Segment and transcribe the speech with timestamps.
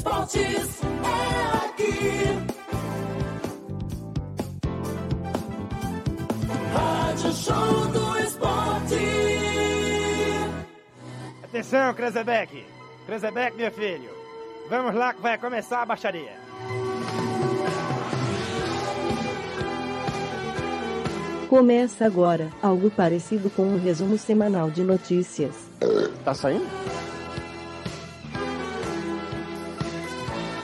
[0.00, 1.92] esportes é aqui.
[6.72, 8.94] Rádio Show do Esporte.
[11.44, 12.64] Atenção, Krezebeck.
[13.04, 14.10] Krezebeck, meu filho.
[14.70, 16.32] Vamos lá que vai começar a baixaria.
[21.50, 25.68] Começa agora, algo parecido com um resumo semanal de notícias.
[26.24, 26.64] Tá saindo?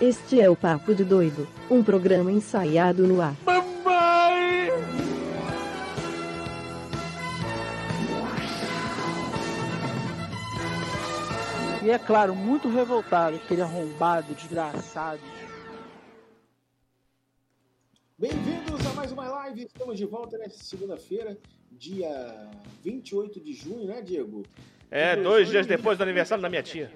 [0.00, 3.34] Este é o Papo de Doido, um programa ensaiado no ar.
[3.46, 4.68] Mamãe!
[11.82, 15.20] E é claro, muito revoltado, aquele arrombado, desgraçado.
[18.18, 19.62] Bem-vindos a mais uma live.
[19.62, 21.38] Estamos de volta nesta segunda-feira,
[21.72, 22.50] dia
[22.84, 24.42] 28 de junho, né, Diego?
[24.90, 26.92] É, dois dias depois do aniversário da minha tia.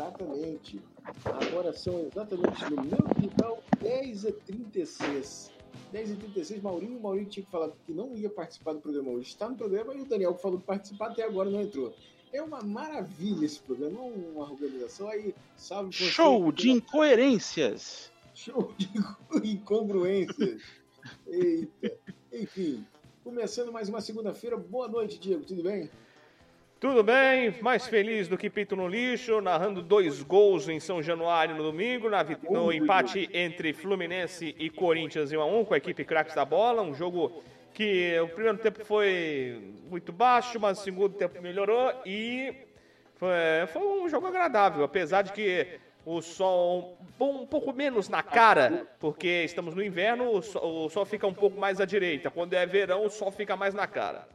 [0.00, 0.80] Exatamente.
[1.24, 5.50] Agora são exatamente no meu quintal 10h36.
[5.92, 6.98] 10h36, Maurinho.
[6.98, 9.28] Maurinho tinha que falar que não ia participar do programa hoje.
[9.28, 11.94] Está no programa e o Daniel que falou que participar até agora não entrou.
[12.32, 15.92] É uma maravilha esse programa, uma organização aí, sabe?
[15.92, 18.10] Show de incoerências.
[18.34, 18.88] Show de
[19.52, 20.62] incongruências.
[21.26, 21.92] Eita.
[22.32, 22.86] Enfim,
[23.22, 24.56] começando mais uma segunda-feira.
[24.56, 25.44] Boa noite, Diego.
[25.44, 25.90] Tudo bem?
[26.80, 31.54] Tudo bem, mais feliz do que Pinto no lixo, narrando dois gols em São Januário
[31.54, 35.76] no domingo, na no empate entre Fluminense e Corinthians em 1 a 1 com a
[35.76, 37.42] equipe craques da bola, um jogo
[37.74, 42.54] que o primeiro tempo foi muito baixo, mas o segundo tempo melhorou e
[43.16, 43.28] foi,
[43.74, 49.44] foi um jogo agradável, apesar de que o sol um pouco menos na cara, porque
[49.44, 52.30] estamos no inverno, o sol, o sol fica um pouco mais à direita.
[52.30, 54.26] Quando é verão, o sol fica mais na cara.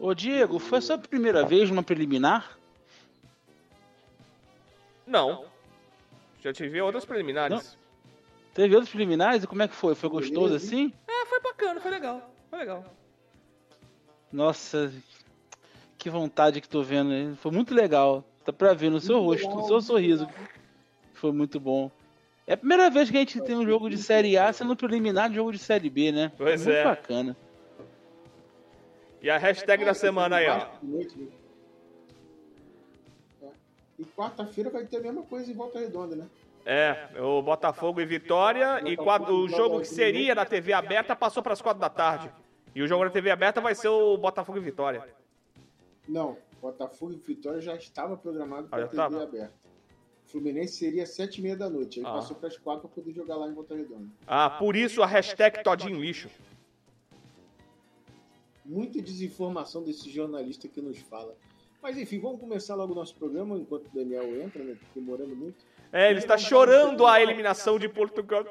[0.00, 2.58] Ô Diego, foi a sua primeira vez numa preliminar?
[5.06, 5.44] Não.
[6.42, 7.76] Já tive outras preliminares.
[8.54, 9.94] Teve outros preliminares e como é que foi?
[9.94, 10.90] Foi gostoso assim?
[11.06, 12.34] É, foi bacana, foi legal.
[12.48, 12.94] Foi legal.
[14.32, 14.90] Nossa,
[15.98, 17.12] que vontade que tô vendo.
[17.12, 17.36] hein?
[17.38, 18.24] Foi muito legal.
[18.42, 20.26] Tá pra ver no seu rosto, no seu sorriso.
[21.12, 21.90] Foi muito bom.
[22.46, 25.28] É a primeira vez que a gente tem um jogo de Série A sendo preliminar
[25.28, 26.32] de jogo de Série B, né?
[26.38, 26.84] Pois muito é.
[26.84, 27.36] bacana.
[29.22, 30.66] E a hashtag da semana aí, ó.
[33.42, 33.48] É.
[33.98, 36.26] E quarta-feira vai ter a mesma coisa em Volta Redonda, né?
[36.64, 38.80] É, o Botafogo e Vitória.
[38.86, 38.96] E
[39.30, 42.30] o jogo que seria na TV aberta passou para as quatro da tarde.
[42.74, 45.04] E o jogo na TV aberta vai ser o Botafogo e Vitória.
[46.08, 49.22] Não, Botafogo e Vitória já estava programado Ah, para já TV tava?
[49.22, 49.60] aberta.
[50.26, 51.98] Fluminense seria às sete e meia da noite.
[51.98, 52.12] Aí Ah.
[52.12, 54.06] passou para as quatro para poder jogar lá em Volta Redonda.
[54.26, 56.30] Ah, por isso a hashtag Todinho Lixo.
[58.70, 61.36] Muita desinformação desse jornalista que nos fala.
[61.82, 64.76] Mas enfim, vamos começar logo o nosso programa enquanto o Daniel entra, né?
[64.94, 65.64] Demorando muito.
[65.92, 68.44] É, ele está chorando a eliminação de Portugal.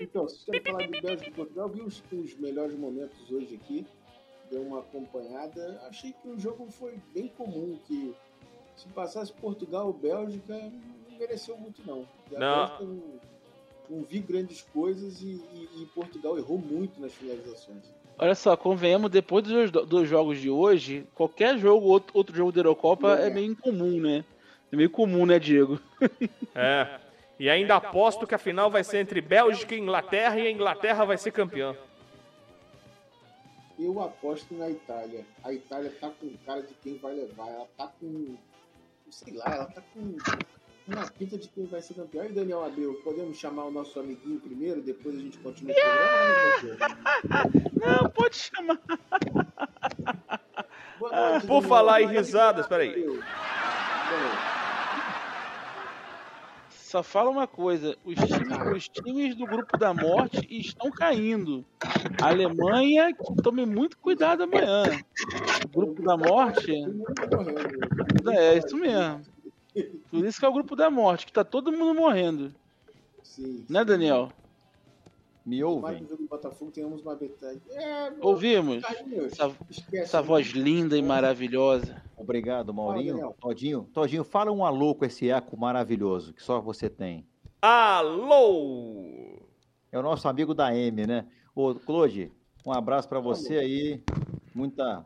[0.00, 3.86] Então, se você falar de Bélgica e Portugal, vi os, os melhores momentos hoje aqui,
[4.50, 5.80] deu uma acompanhada.
[5.88, 8.12] Achei que o jogo foi bem comum, que
[8.74, 10.54] se passasse Portugal ou Bélgica,
[11.08, 12.04] não mereceu muito não.
[12.34, 12.66] A Não.
[12.66, 13.20] Bélgica não,
[13.98, 17.84] não vi grandes coisas e, e- e Portugal errou muito nas finalizações.
[18.18, 22.60] Olha só, convenhamos, depois dos, dos jogos de hoje, qualquer jogo, outro, outro jogo da
[22.60, 24.24] Eurocopa é meio incomum, né?
[24.70, 25.80] É meio comum, né, Diego?
[26.54, 27.00] É.
[27.40, 31.04] E ainda aposto que a final vai ser entre Bélgica e Inglaterra e a Inglaterra
[31.04, 31.74] vai ser campeã.
[33.78, 35.24] Eu aposto na Itália.
[35.42, 37.48] A Itália tá com cara de quem vai levar.
[37.48, 38.36] Ela tá com.
[39.10, 40.14] Sei lá, ela tá com
[40.92, 42.24] uma pinta de quem vai ser campeão.
[42.26, 47.50] E Daniel Abreu, podemos chamar o nosso amiguinho primeiro, depois a gente continua o programa?
[47.80, 48.78] Não, pode chamar.
[51.00, 51.62] Noite, Por Daniel.
[51.62, 52.94] falar em risadas, peraí.
[56.68, 61.64] Só fala uma coisa: os times, os times do grupo da morte estão caindo.
[62.20, 63.08] A Alemanha,
[63.42, 64.84] tome muito cuidado amanhã.
[65.64, 66.70] O grupo da morte
[68.30, 69.31] é isso mesmo.
[70.10, 72.54] Por isso que é o grupo da morte, que tá todo mundo morrendo.
[73.22, 73.64] Sim.
[73.68, 74.30] Né, Daniel?
[75.44, 75.98] Me ouvem?
[75.98, 77.60] jogo do Botafogo, tenhamos uma betade.
[77.70, 78.82] É, Ouvimos?
[78.82, 79.52] Carlinhos, Essa,
[79.92, 82.00] essa voz linda e maravilhosa.
[82.16, 83.14] Obrigado, Fala, Maurinho.
[83.14, 83.36] Daniel.
[83.40, 87.26] Todinho, Todinho, fala um alô com esse eco maravilhoso que só você tem.
[87.60, 89.40] Alô!
[89.90, 91.26] É o nosso amigo da M, né?
[91.54, 92.30] Ô, Claude,
[92.64, 94.02] um abraço pra você aí.
[94.54, 95.04] Muita,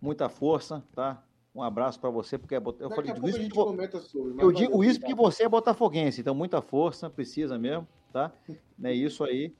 [0.00, 1.22] muita força, tá?
[1.54, 4.42] Um abraço pra você, porque é bota- eu Daqui falei digo pouco isso comenta sobre.
[4.42, 8.30] eu digo isso porque você é botafoguense, então muita força, precisa mesmo, tá?
[8.82, 9.52] É isso aí.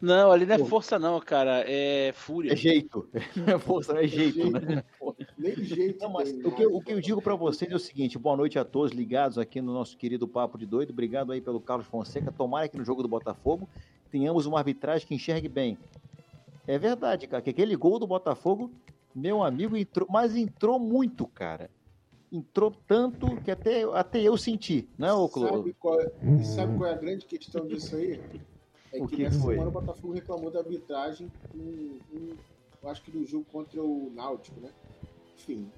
[0.00, 1.64] Não, ali não é força, não, cara.
[1.66, 2.52] É fúria.
[2.52, 3.08] É jeito.
[3.34, 4.84] Não é força, não é jeito, né?
[5.36, 6.00] Nem jeito.
[6.04, 8.56] Não, mas o que, o que eu digo para vocês é o seguinte: boa noite
[8.60, 10.90] a todos ligados aqui no nosso querido Papo de Doido.
[10.90, 12.30] Obrigado aí pelo Carlos Fonseca.
[12.30, 13.68] Tomara que no jogo do Botafogo
[14.08, 15.76] tenhamos uma arbitragem que enxergue bem.
[16.64, 18.70] É verdade, cara, que aquele gol do Botafogo,
[19.18, 21.70] meu amigo, entrou, mas entrou muito, cara.
[22.30, 25.48] Entrou tanto que até, até eu senti, né, ô Clô?
[25.48, 28.22] Sabe qual, é, sabe qual é a grande questão disso aí?
[28.92, 29.54] É O que, que nessa foi?
[29.54, 32.38] semana o Botafogo reclamou da arbitragem, em- em-
[32.82, 34.72] eu acho que do jogo contra o Náutico, né?
[35.34, 35.70] Enfim.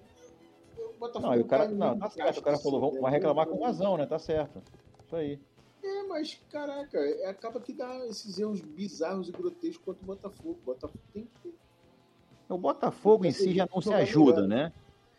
[0.77, 3.17] O Botafogo Não, o cara, tá não, tá certo, o cara falou, vamos- vai né?
[3.19, 4.07] reclamar com razão, né?
[4.07, 4.63] Tá certo.
[5.07, 5.41] Isso aí.
[5.83, 10.59] É, mas caraca, é, acaba que dá esses erros bizarros e grotescos contra o Botafogo.
[10.63, 11.55] O Botafogo tem que.
[12.55, 14.73] O Botafogo em si já não se ajuda, né?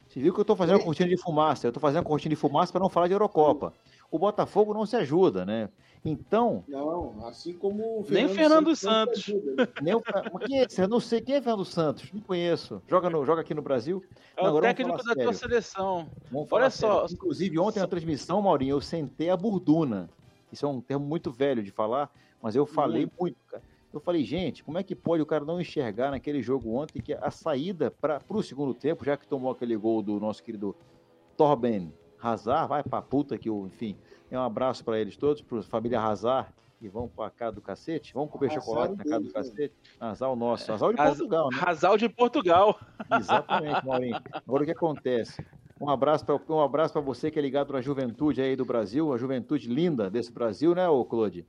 [0.07, 1.65] Você viu que eu tô fazendo uma cortina de fumaça.
[1.67, 3.73] Eu tô fazendo uma cortina de fumaça para não falar de Eurocopa.
[4.11, 5.69] O Botafogo não se ajuda, né?
[6.03, 9.29] Então, Não, assim como o Nem Fernando Santos Santos.
[9.29, 9.67] ajuda, né?
[9.83, 10.01] nem o...
[10.45, 10.81] Quem é esse?
[10.81, 12.11] Eu não sei quem é Fernando Santos.
[12.11, 12.81] Não conheço.
[12.87, 13.23] Joga, no...
[13.23, 14.03] Joga aqui no Brasil?
[14.35, 15.33] É Não, o técnico da tua sério.
[15.35, 16.09] seleção.
[16.31, 17.07] Vamos falar Olha sério.
[17.07, 17.13] só.
[17.13, 20.09] Inclusive, ontem na transmissão, Maurinho, eu sentei a burduna.
[20.51, 22.11] Isso é um termo muito velho de falar,
[22.41, 23.63] mas eu falei muito, cara.
[23.93, 27.13] Eu falei, gente, como é que pode o cara não enxergar naquele jogo ontem que
[27.13, 30.75] a saída para o segundo tempo, já que tomou aquele gol do nosso querido
[31.35, 33.97] Torben Hazard, vai pra puta que o, enfim,
[34.29, 36.49] é um abraço para eles todos, para família Hazard,
[36.79, 39.73] e vão pra casa do cacete, vão comer Hazard chocolate na casa do cacete.
[39.99, 41.57] Hazard o nosso, Hazard de Haz- Portugal, né?
[41.59, 42.79] Rasal de Portugal.
[43.19, 44.21] Exatamente, Maurinho.
[44.33, 45.45] Agora o que acontece?
[45.79, 49.11] Um abraço para um abraço para você que é ligado na juventude aí do Brasil,
[49.13, 51.45] a juventude linda desse Brasil, né, ô Claude?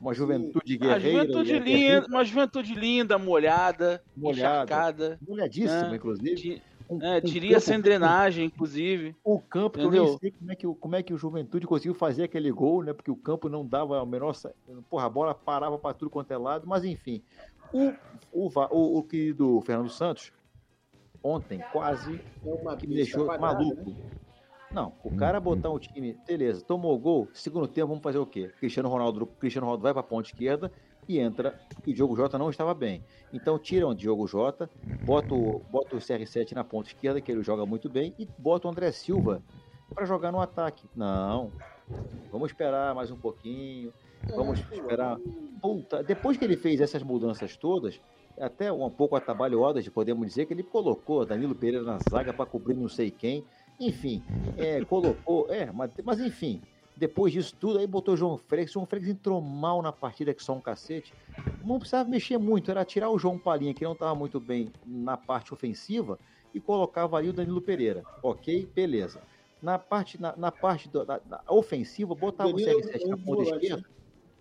[0.00, 1.20] Uma juventude Uma guerreira.
[1.24, 4.64] juventude e linda, uma juventude linda, molhada, Molhada.
[4.64, 5.18] encharcada.
[5.28, 5.96] molhadíssima, É.
[5.96, 6.34] inclusive.
[6.36, 9.14] Ti- Um- É, um diria campo- sem drenagem, inclusive.
[9.22, 10.04] O campo, que eu Entendeu?
[10.06, 12.82] nem sei como é, que, o- como é que o Juventude conseguiu fazer aquele gol,
[12.82, 12.92] né?
[12.92, 14.34] Porque o campo não dava a menor.
[14.88, 17.22] Porra, a bola parava para tudo quanto é lado, mas enfim.
[17.72, 17.92] O,
[18.32, 20.32] o, o, o querido Fernando Santos,
[21.22, 23.90] ontem, quase É uma que me deixou quadrada, maluco.
[23.90, 23.96] né?
[24.72, 28.52] Não, o cara botar um time, beleza, tomou gol, segundo tempo vamos fazer o quê?
[28.56, 30.70] Cristiano Ronaldo, Cristiano Ronaldo vai para a ponta esquerda
[31.08, 33.04] e entra, e o Diogo Jota não estava bem.
[33.32, 34.70] Então tiram o Diogo Jota,
[35.02, 38.68] bota o, bota o CR7 na ponta esquerda, que ele joga muito bem, e bota
[38.68, 39.42] o André Silva
[39.92, 40.88] para jogar no ataque.
[40.94, 41.52] Não,
[42.30, 43.92] vamos esperar mais um pouquinho,
[44.28, 45.18] vamos É, esperar.
[45.60, 48.00] Puta, depois que ele fez essas mudanças todas,
[48.38, 52.74] até um pouco atabalhoadas, podemos dizer, que ele colocou Danilo Pereira na zaga para cobrir
[52.74, 53.44] não sei quem.
[53.80, 54.22] Enfim,
[54.58, 55.50] é, colocou.
[55.50, 56.60] É, mas, mas enfim,
[56.96, 58.72] depois disso tudo, aí botou João Félix.
[58.72, 61.14] João Félix entrou mal na partida, que só um cacete.
[61.64, 65.16] Não precisava mexer muito, era tirar o João Palinha, que não estava muito bem na
[65.16, 66.18] parte ofensiva,
[66.54, 68.02] e colocava ali o Danilo Pereira.
[68.22, 69.22] Ok, beleza.
[69.62, 73.16] Na parte, na, na parte do- da, da ofensiva, botava Danilo o CR7 é na
[73.18, 73.82] ponta esquerda,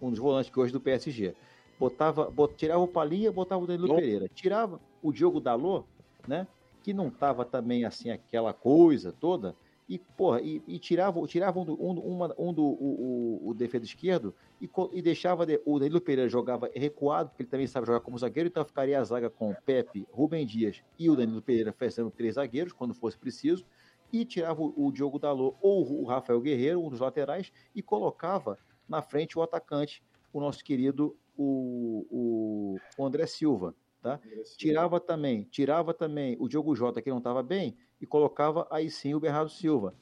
[0.02, 1.36] um dos volantes que hoje é do PSG.
[1.78, 3.96] Botava, bot- tirava o Palinha, botava o Danilo Bom.
[3.96, 4.28] Pereira.
[4.34, 5.86] Tirava o Diogo Dalô,
[6.28, 6.48] né?
[6.84, 9.56] Que não tava também assim aquela coisa toda.
[9.88, 13.54] E, porra, e, e tirava, tirava um do, um, uma- um do o, o, o
[13.56, 17.88] defesa esquerdo e, e deixava de- o Danilo Pereira jogava recuado, porque ele também sabe
[17.88, 21.74] jogar como zagueiro, então ficaria a zaga com Pepe, Rubem Dias e o Danilo Pereira
[21.74, 23.66] fazendo três zagueiros, quando fosse preciso,
[24.14, 28.60] e tirava o, o Diogo Dalô ou o Rafael Guerreiro, um dos laterais, e colocava
[28.88, 34.20] na frente o atacante, o nosso querido o, o André Silva, tá?
[34.58, 39.14] Tirava também, tirava também o Diogo Jota, que não estava bem, e colocava aí sim
[39.14, 39.94] o Bernardo Silva.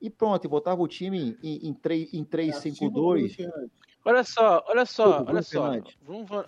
[0.00, 3.36] E pronto, e botava o time em, em, 3, em É, 3-5-2.
[4.04, 5.70] Olha só, olha só, Bruno olha só.
[6.02, 6.46] Vamos,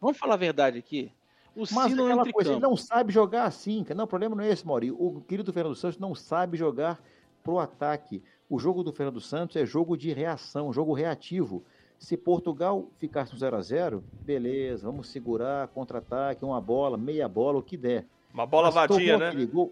[0.00, 1.12] vamos falar a verdade aqui.
[1.54, 3.84] O Mas Sino aquela entre coisa, ele não sabe jogar assim.
[3.84, 3.96] cara.
[3.96, 4.90] Não, o problema não é esse, Mauri.
[4.90, 7.00] O querido Fernando Santos não sabe jogar
[7.42, 8.22] pro ataque.
[8.48, 11.64] O jogo do Fernando Santos é jogo de reação, jogo reativo.
[12.00, 17.58] Se Portugal ficasse no 0 a 0 beleza, vamos segurar, contra-ataque, uma bola, meia bola,
[17.58, 18.06] o que der.
[18.32, 19.46] Uma bola Mas vadia, né?
[19.46, 19.70] gol-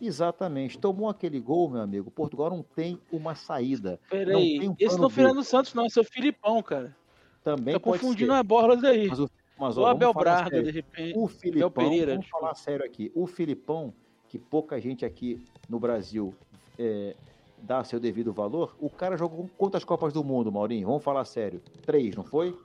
[0.00, 0.78] Exatamente.
[0.78, 2.10] Tomou aquele gol, meu amigo.
[2.12, 3.98] Portugal não tem uma saída.
[4.08, 5.10] Peraí, não tem um esse não é o.
[5.10, 6.94] Fernando Santos, não, esse é o Filipão, cara.
[7.42, 8.38] Também tá confundindo ser.
[8.38, 9.08] as bolas aí.
[9.08, 11.18] Mas o, mas, ó, o Abel Braga, de repente.
[11.18, 13.10] O Filipão, Pereira, vamos falar sério aqui.
[13.14, 13.92] O Filipão,
[14.28, 16.34] que pouca gente aqui no Brasil
[16.78, 17.16] é,
[17.64, 20.86] dá seu devido valor, o cara jogou quantas Copas do Mundo, Maurinho?
[20.86, 21.60] Vamos falar sério.
[21.82, 22.56] Três, não foi?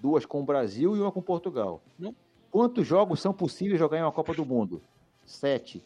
[0.00, 1.82] Duas com o Brasil e uma com Portugal.
[1.98, 2.14] Não.
[2.50, 4.80] Quantos jogos são possíveis jogar em uma Copa do Mundo?
[5.26, 5.84] Sete.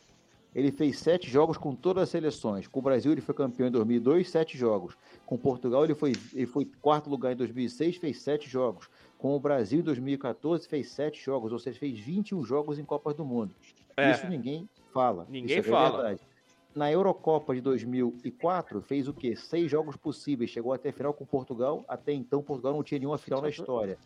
[0.54, 2.68] Ele fez sete jogos com todas as seleções.
[2.68, 4.94] Com o Brasil ele foi campeão em 2002, sete jogos.
[5.24, 8.88] Com Portugal ele foi, ele foi quarto lugar em 2006, fez sete jogos.
[9.16, 13.14] Com o Brasil em 2014 fez sete jogos, ou seja, fez 21 jogos em Copas
[13.14, 13.54] do Mundo.
[13.96, 14.10] É.
[14.10, 15.26] Isso ninguém fala.
[15.30, 16.02] Ninguém Isso é fala.
[16.02, 16.31] verdade.
[16.74, 19.36] Na Eurocopa de 2004 fez o quê?
[19.36, 20.50] Seis jogos possíveis.
[20.50, 21.84] Chegou até a final com Portugal.
[21.86, 23.98] Até então Portugal não tinha nenhuma final na história.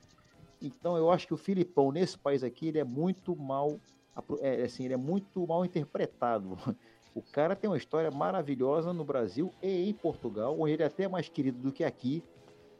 [0.60, 3.78] Então eu acho que o Filipão nesse país aqui ele é muito mal
[4.40, 6.56] é, assim, ele é muito mal interpretado.
[7.14, 11.08] O cara tem uma história maravilhosa no Brasil e em Portugal, onde ele é até
[11.08, 12.22] mais querido do que aqui.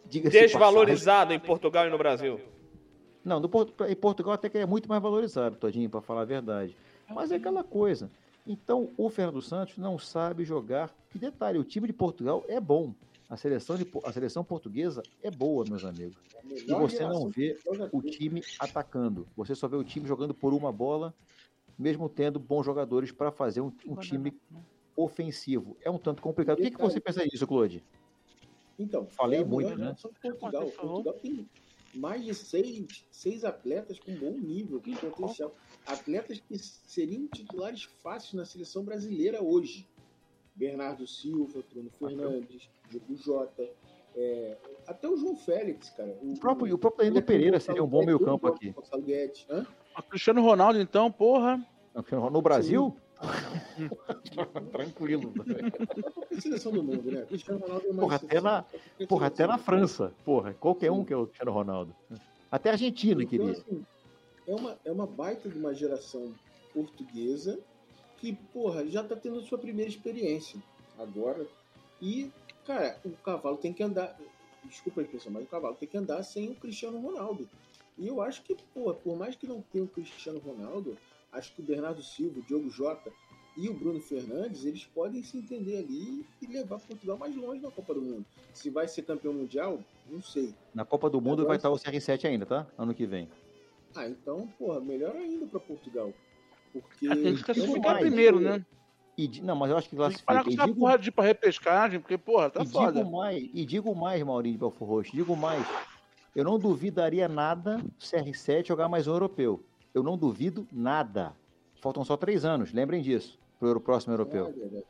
[0.05, 2.38] Desvalorizado em Portugal e no Brasil.
[3.25, 3.49] Não, no
[3.88, 6.76] em Portugal até que ele é muito mais valorizado, Todinho, para falar a verdade.
[7.09, 8.11] Mas é aquela coisa.
[8.46, 10.94] Então, o Fernando Santos não sabe jogar.
[11.14, 12.94] E detalhe, o time de Portugal é bom.
[13.28, 16.16] A seleção, de, a seleção portuguesa é boa, meus amigos.
[16.36, 19.26] A E você não vê que o time atacando.
[19.36, 21.12] Você só vê o time jogando por uma bola,
[21.76, 24.32] mesmo tendo bons jogadores para fazer um, um time
[24.96, 25.76] ofensivo.
[25.82, 26.60] É um tanto complicado.
[26.60, 27.82] O que, que você pensa disso, Claude?
[28.78, 29.96] Então, Falei é muito, né?
[30.22, 30.70] Portugal.
[30.70, 31.48] Portugal tem
[31.95, 35.55] mais de seis, seis atletas com bom nível, com potencial.
[35.87, 39.87] Atletas que seriam titulares fáceis na seleção brasileira hoje.
[40.55, 43.69] Bernardo Silva, Bruno Fernandes, Diogo Jota,
[44.16, 46.16] é, até o João Félix, cara.
[46.23, 48.75] O próprio, o próprio Danilo ele é Pereira seria um bom meio campo aqui.
[49.99, 51.62] O Cristiano Ronaldo, então, porra.
[52.33, 52.97] No Brasil?
[54.73, 55.32] Tranquilo.
[55.32, 57.23] Qualquer seleção do mundo, né?
[57.26, 58.64] Cristiano Ronaldo é mais Porra, até na-
[59.08, 60.12] Porra, até na França.
[60.25, 61.96] Porra, qualquer um que é o Cristiano Ronaldo.
[62.50, 63.52] Até a Argentina Então, queria.
[63.52, 63.85] assim,
[64.46, 66.32] é uma, é uma baita de uma geração
[66.73, 67.58] portuguesa
[68.18, 70.61] que, porra, já tá tendo sua primeira experiência
[70.99, 71.46] agora.
[72.00, 72.30] E,
[72.64, 74.16] cara, o cavalo tem que andar.
[74.64, 77.49] Desculpa a expressão, mas o cavalo tem que andar sem o Cristiano Ronaldo.
[77.99, 80.96] E eu acho que, porra, por mais que não tenha o Cristiano Ronaldo,
[81.37, 83.12] acho que o Bernardo Silva, o Diogo Jota
[83.57, 87.71] e o Bruno Fernandes, eles podem se entender ali e levar Portugal mais longe na
[87.71, 88.26] Copa do Mundo.
[88.52, 90.55] Se vai ser campeão mundial, não sei.
[90.75, 92.66] Na Copa do Mundo Agora vai estar o CR7 ainda, tá?
[92.76, 93.28] Ano que vem.
[93.95, 96.12] Ah, então, porra, melhor ainda pra Portugal.
[96.73, 97.09] Porque.
[97.09, 98.64] Ah, tem que é classificar primeiro, né?
[99.16, 100.69] E, não, mas eu acho que Tem que parar classifica.
[100.69, 102.93] com porra de ir pra repescagem, porque, porra, tá e foda.
[102.93, 105.66] digo mais, e digo mais, Maurinho de Belfor Roxo, digo mais.
[106.35, 109.64] Eu não duvidaria nada o CR7 jogar mais um europeu.
[109.96, 111.34] Eu não duvido nada.
[111.80, 114.54] Faltam só três anos, lembrem disso, pro próximo europeu.
[114.54, 114.82] Ah.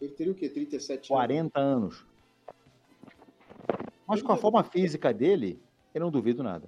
[0.00, 0.48] Ele teria o quê?
[0.48, 1.08] 37 anos?
[1.08, 2.06] 40 anos.
[4.08, 5.60] Mas com a forma física dele,
[5.92, 6.66] eu não duvido nada.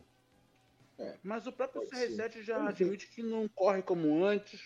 [1.22, 2.10] Mas o próprio Pode ser.
[2.10, 4.62] CR7 já admite que não corre como antes,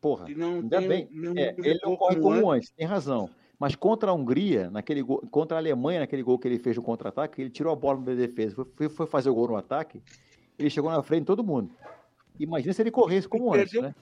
[0.00, 1.08] Porra, que não ainda tem bem.
[1.10, 2.68] não É, ele não corre como antes.
[2.68, 3.28] antes, tem razão.
[3.58, 6.82] Mas contra a Hungria, naquele gol, contra a Alemanha, naquele gol que ele fez no
[6.84, 10.00] contra-ataque, ele tirou a bola da defesa, foi, foi fazer o gol no ataque,
[10.56, 11.74] ele chegou na frente de todo mundo.
[12.42, 13.94] Imagina se ele corresse como Ele antes, perdeu- né?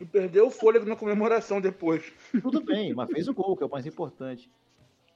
[0.00, 2.12] E perdeu o fôlego na comemoração depois.
[2.42, 4.50] Tudo bem, mas fez o gol, que é o mais importante.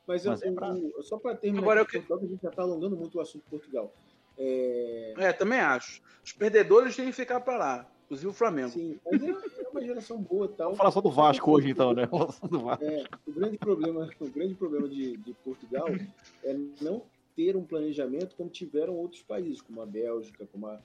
[0.06, 2.48] Mas, Mas eu- é pra- só para terminar, Agora, aqui, Portugal, que a gente já
[2.50, 3.92] está alongando muito o assunto Portugal.
[4.38, 6.00] É, É, também acho.
[6.24, 7.90] Os perdedores têm que ficar pra lá.
[8.04, 8.68] Inclusive o Flamengo.
[8.68, 10.66] sim, mas é, é uma geração boa e tal.
[10.66, 12.06] Vamos falar só do Vasco hoje, então, né?
[12.06, 12.84] Do Vasco.
[12.84, 15.88] É, o grande problema, o grande problema de, de Portugal
[16.44, 17.02] é não
[17.34, 20.80] ter um planejamento como tiveram outros países, como a Bélgica, como a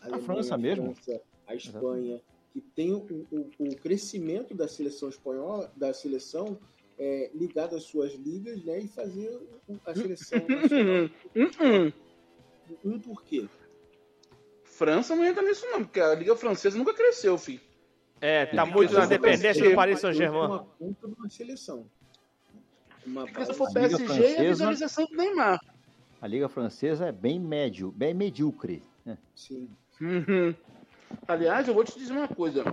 [0.00, 0.94] Alemanha, França mesmo.
[0.94, 2.20] França, a Espanha,
[2.52, 6.58] que tem o, o- o crescimento da seleção espanhola, da seleção
[6.98, 9.38] é, ligado às suas ligas, né, e fazer
[9.86, 11.92] a seleção nacional Hum, hum.
[12.84, 13.48] um por quê?
[14.64, 17.60] França não entra nisso, não, porque a Liga Francesa nunca cresceu, filho.
[18.20, 20.48] É, tá É, muito na dependência do Paris Uma Saint-Germain.
[20.78, 21.86] ponta de uma seleção.
[23.06, 25.58] Uma Porque se for a PSG, é a Francesa- visualização do Neymar.
[26.20, 28.82] A Liga Francesa é bem médio, bem medíocre.
[29.06, 29.16] né?
[29.34, 29.70] Sim.
[30.00, 30.54] Uhum.
[31.26, 32.64] Aliás, eu vou te dizer uma coisa.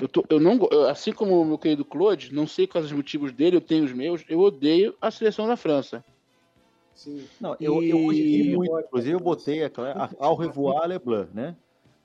[0.00, 2.92] Eu tô, eu não, eu- assim como o meu querido Claude, não sei quais os
[2.92, 6.04] motivos dele, eu tenho os meus, eu odeio a seleção da França.
[6.94, 7.28] Sim.
[7.40, 8.78] Não, eu, eu E- muito.
[8.80, 11.56] Inclusive, eu botei aquela, a- ao revoar Leblanc, né?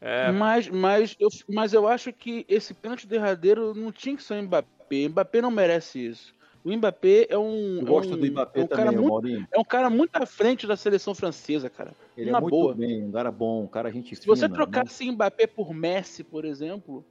[0.01, 4.35] É, Mas, mas, eu, mas eu acho que esse pênalti derradeiro não tinha que ser
[4.39, 5.05] o Mbappé.
[5.05, 6.33] O Mbappé não merece isso.
[6.63, 7.79] O Mbappé é um.
[7.79, 9.47] Eu gosto é um, do Mbappé é um cara também, o muito, Maurinho.
[9.51, 11.93] É um cara muito à frente da seleção francesa, cara.
[12.17, 12.75] Ele na é muito boa.
[12.75, 14.55] bem, um cara bom, um cara gente Se você fina, né?
[14.55, 17.05] trocasse Mbappé por Messi, por exemplo,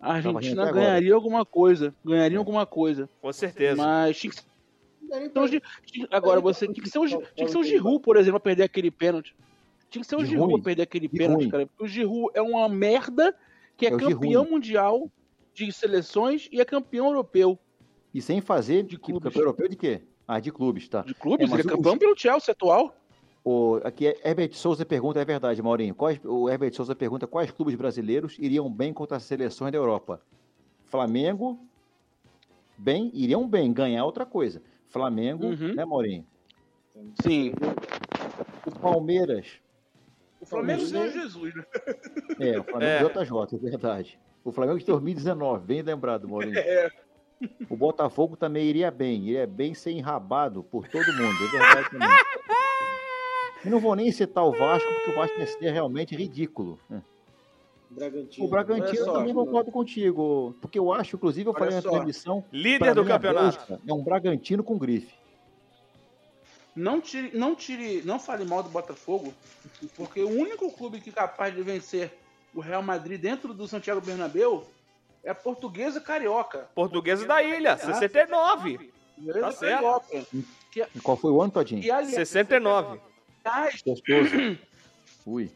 [0.00, 1.94] a Argentina ganharia alguma coisa.
[2.04, 3.08] Ganharia alguma coisa.
[3.20, 3.76] com certeza.
[3.76, 4.46] Mas tinha que ser
[5.22, 5.44] Então,
[6.10, 8.64] agora você tinha que ser o, tinha que ser o Giroud, por exemplo, pra perder
[8.64, 9.34] aquele pênalti.
[9.88, 11.66] Tinha que ser o Giroud pra perder aquele pênalti, cara.
[11.66, 13.34] Porque o Giroud é uma merda
[13.76, 15.10] que é, É campeão mundial
[15.54, 17.58] de seleções e é campeão europeu
[18.12, 19.22] E sem fazer De clubes.
[19.24, 20.02] campeão europeu de quê?
[20.26, 21.02] Ah, de clubes, tá.
[21.02, 21.50] de clubes.
[21.50, 22.94] É, ele é campeão pelo Chelsea atual.
[23.44, 25.94] O, aqui é Herbert Souza pergunta, é verdade, Maurinho.
[25.94, 30.20] Quais, o Herbert Souza pergunta quais clubes brasileiros iriam bem contra as seleções da Europa?
[30.84, 31.58] Flamengo,
[32.76, 34.60] bem, iriam bem, ganhar outra coisa.
[34.88, 35.74] Flamengo, Uhum.
[35.74, 36.26] né, Maurinho?
[37.22, 37.52] Sim.
[38.66, 39.46] O Palmeiras,
[40.40, 41.64] O Flamengo é o Jesus, né?
[42.40, 43.24] é, o Flamengo É.
[43.24, 44.20] JJ, é verdade.
[44.44, 46.54] O Flamengo de 2019, bem lembrado, Maurinho.
[46.58, 46.90] É.
[47.68, 52.08] O Botafogo também iria bem, iria bem ser enrabado por todo mundo, é verdade também.
[53.64, 56.78] E não vou nem citar o Vasco, porque o Vasco ia ser realmente ridículo.
[57.90, 58.46] Bragantino.
[58.46, 59.12] O Bragantino eu só.
[59.14, 62.44] também concordo contigo, porque eu acho, inclusive, eu Olha falei na transmissão.
[62.52, 63.58] Líder do campeonato.
[63.58, 65.12] Bélgica É um Bragantino com grife.
[66.74, 69.34] Não tire, não tire, não fale mal do Botafogo,
[69.96, 72.16] porque o único clube que é capaz de vencer
[72.54, 74.64] o Real Madrid dentro do Santiago Bernabéu
[75.22, 76.68] é a Portuguesa Carioca.
[76.74, 78.92] Portuguesa da Ilha, 69.
[79.16, 79.82] Portuguesa certo.
[79.82, 80.90] Carioca.
[80.94, 81.82] E qual foi o ano, Todinho?
[81.82, 83.00] Que aliás, 69.
[83.84, 84.58] Gostoso.
[85.26, 85.50] Ui.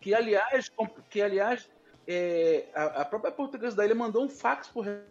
[0.00, 0.70] que aliás,
[1.10, 1.68] que aliás
[2.06, 5.02] é, a, a própria Portuguesa da Ilha mandou um fax pro Real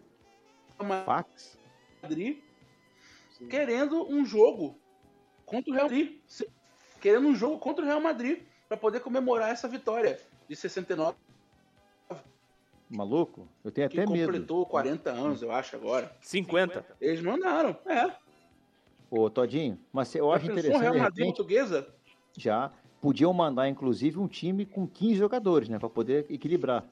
[1.04, 1.56] Fax?
[2.02, 2.38] Madrid
[3.38, 3.48] Sim.
[3.48, 4.78] querendo um jogo
[5.44, 6.20] contra o Real Madrid.
[7.00, 11.16] Querendo um jogo contra o Real Madrid para poder comemorar essa vitória de 69,
[12.88, 13.48] Maluco?
[13.64, 14.32] Eu tenho que até medo.
[14.32, 16.14] completou 40 anos, eu acho, agora.
[16.20, 16.84] 50.
[17.00, 18.12] Eles mandaram, é.
[19.10, 21.88] Ô, Todinho, mas eu Já acho interessante, Real Madrid repente, portuguesa?
[22.36, 25.78] já podiam mandar, inclusive, um time com 15 jogadores, né?
[25.78, 26.84] Pra poder equilibrar.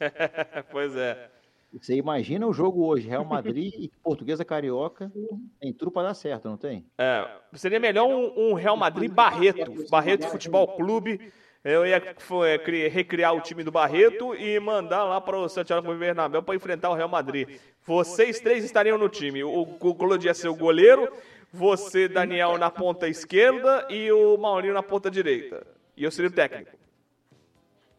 [0.70, 1.30] pois é.
[1.72, 5.10] Você imagina o jogo hoje, Real Madrid e Portuguesa Carioca,
[5.58, 6.86] tem tudo pra dar certo, não tem?
[6.96, 9.88] É, seria melhor um, um Real Madrid Barreto.
[9.90, 11.32] Barreto Futebol Clube.
[11.64, 15.94] Eu ia foi, cri- recriar o time do Barreto e mandar lá para o Santiago
[15.94, 17.58] Bernabéu para enfrentar o Real Madrid.
[17.86, 19.42] Vocês três estariam no time.
[19.42, 21.10] O, o Claudio ia ser o goleiro,
[21.50, 25.66] você, Daniel, na ponta esquerda e o Maurinho na ponta direita.
[25.96, 26.72] E eu seria o técnico.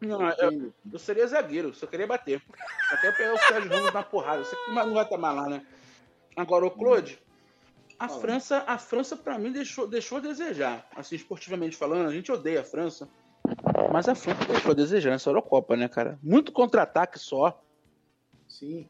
[0.00, 2.40] Não, eu, eu seria zagueiro, só queria bater.
[3.00, 4.44] Queria pegar o Sérgio Ramos na porrada.
[4.44, 5.66] Você que não vai mais lá, né?
[6.36, 7.18] Agora, o Claude,
[7.98, 8.08] a.
[8.08, 10.86] França, a França para mim deixou, deixou a desejar.
[10.94, 13.08] Assim, esportivamente falando, a gente odeia a França.
[13.96, 16.18] Mas a França deixou a desejar nessa Eurocopa, né, cara?
[16.22, 17.58] Muito contra-ataque só.
[18.46, 18.86] Sim.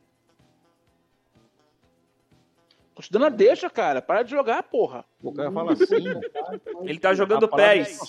[2.92, 4.02] Tô te dando a deixa, cara.
[4.02, 5.04] Para de jogar, porra.
[5.22, 5.84] O cara fala assim,
[6.82, 8.00] Ele tá jogando pés.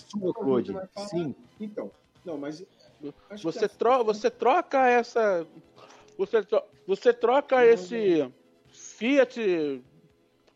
[0.96, 1.02] é.
[1.06, 1.36] Sim.
[1.60, 1.92] Então,
[2.26, 2.66] não, mas.
[3.44, 5.46] Você, tro você troca essa.
[6.18, 8.28] Você, tro você troca esse
[8.72, 9.84] Fiat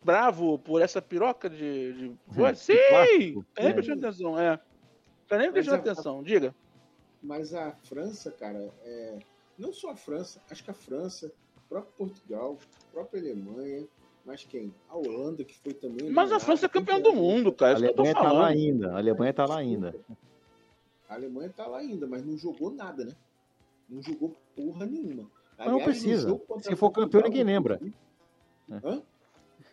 [0.03, 1.93] Bravo por essa piroca de.
[1.93, 2.15] de...
[2.43, 2.73] É, Sim!
[2.89, 3.45] plástico.
[3.55, 3.67] É.
[3.69, 4.59] atenção, é.
[5.31, 6.53] Tá nem prestando Mas a- atenção, diga.
[7.23, 9.17] Mas a França, cara, é...
[9.57, 12.57] não só a França, acho que a França, o próprio Portugal,
[12.89, 13.87] a própria Alemanha,
[14.25, 14.75] mas quem?
[14.89, 16.11] A Holanda, que foi também.
[16.11, 17.79] Mas a França é campeã do mundo, A cara.
[17.79, 18.91] Eu tô Alemanha tá lá ainda.
[18.93, 19.95] A Alemanha tá lá ainda.
[21.07, 23.15] A Alemanha tá lá ainda, mas não jogou nada, né?
[23.87, 25.31] Não jogou porra nenhuma.
[25.57, 26.41] Mas não Aliás, no precisa.
[26.59, 27.79] Se for campeão, ninguém lembra.
[28.69, 29.01] Hã?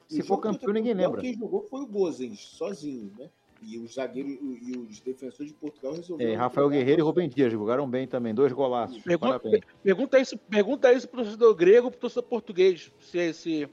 [0.06, 1.20] Se for campeão, ninguém lembra.
[1.20, 3.28] Quem jogou foi o Gozens, sozinho, né?
[3.62, 6.30] E os zagueiros e os defensores de Portugal resolveram.
[6.30, 8.32] É, Rafael Guerreiro e Rubem Dias jogaram bem também.
[8.34, 9.02] Dois golaços.
[9.02, 9.64] Pergunta, Parabéns.
[9.82, 12.92] pergunta, isso, pergunta isso pro torcedor grego, pro torcedor português.
[13.00, 13.68] Se, se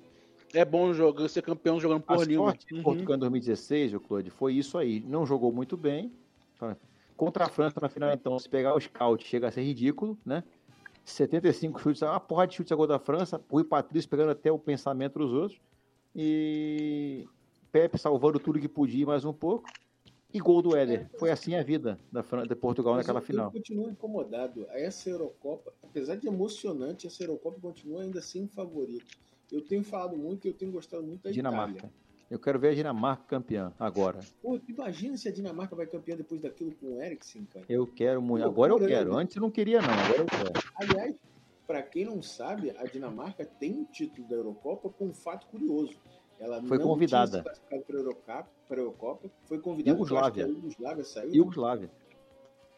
[0.53, 2.49] é bom jogar, ser campeão jogando A nenhuma.
[2.51, 2.83] sorte de Uhum.
[2.83, 5.01] Portugal em 2016, o Claude, foi isso aí.
[5.01, 6.11] Não jogou muito bem.
[7.15, 10.43] Contra a França na final, então, se pegar o scout, chega a ser ridículo, né?
[11.05, 13.39] 75 chutes, uma porra de chutes a gol da França.
[13.49, 15.61] Rui Patrício pegando até o pensamento dos outros.
[16.15, 17.27] E
[17.75, 19.69] Pepe salvando tudo que podia mais um pouco.
[20.33, 21.09] E gol do Éder.
[21.19, 23.45] Foi assim a vida da, Fran- de Portugal Mas naquela eu, final.
[23.47, 24.65] Eu continuo incomodado.
[24.69, 29.05] Essa Eurocopa, apesar de emocionante, essa Eurocopa continua ainda sem favorito.
[29.51, 31.79] Eu tenho falado muito e eu tenho gostado muito da Dinamarca.
[31.79, 31.93] Itália.
[32.31, 34.21] Eu quero ver a Dinamarca campeã agora.
[34.41, 37.65] Pô, imagina se a Dinamarca vai campeã depois daquilo com o Eriksen, cara.
[37.67, 38.43] Eu quero muito.
[38.43, 39.17] Pô, Agora eu quero.
[39.17, 39.89] Antes eu não queria, não.
[39.89, 40.53] Agora eu quero.
[40.75, 41.15] Aliás,
[41.67, 45.99] para quem não sabe, a Dinamarca tem um título da Eurocopa com um fato curioso.
[46.39, 47.41] Ela Foi não convidada.
[47.67, 50.47] tinha para Eurocopa, para Eurocopa, foi convidada Iugoslávia.
[50.47, 51.91] Iugoslávia saiu, Iugoslávia.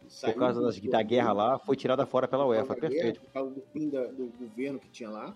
[0.07, 2.75] saiu Por causa das, da guerra lá, foi tirada fora pela UEFA.
[2.75, 3.21] da guerra, Perfeito.
[3.21, 5.35] Por causa do fim da- do governo que tinha lá.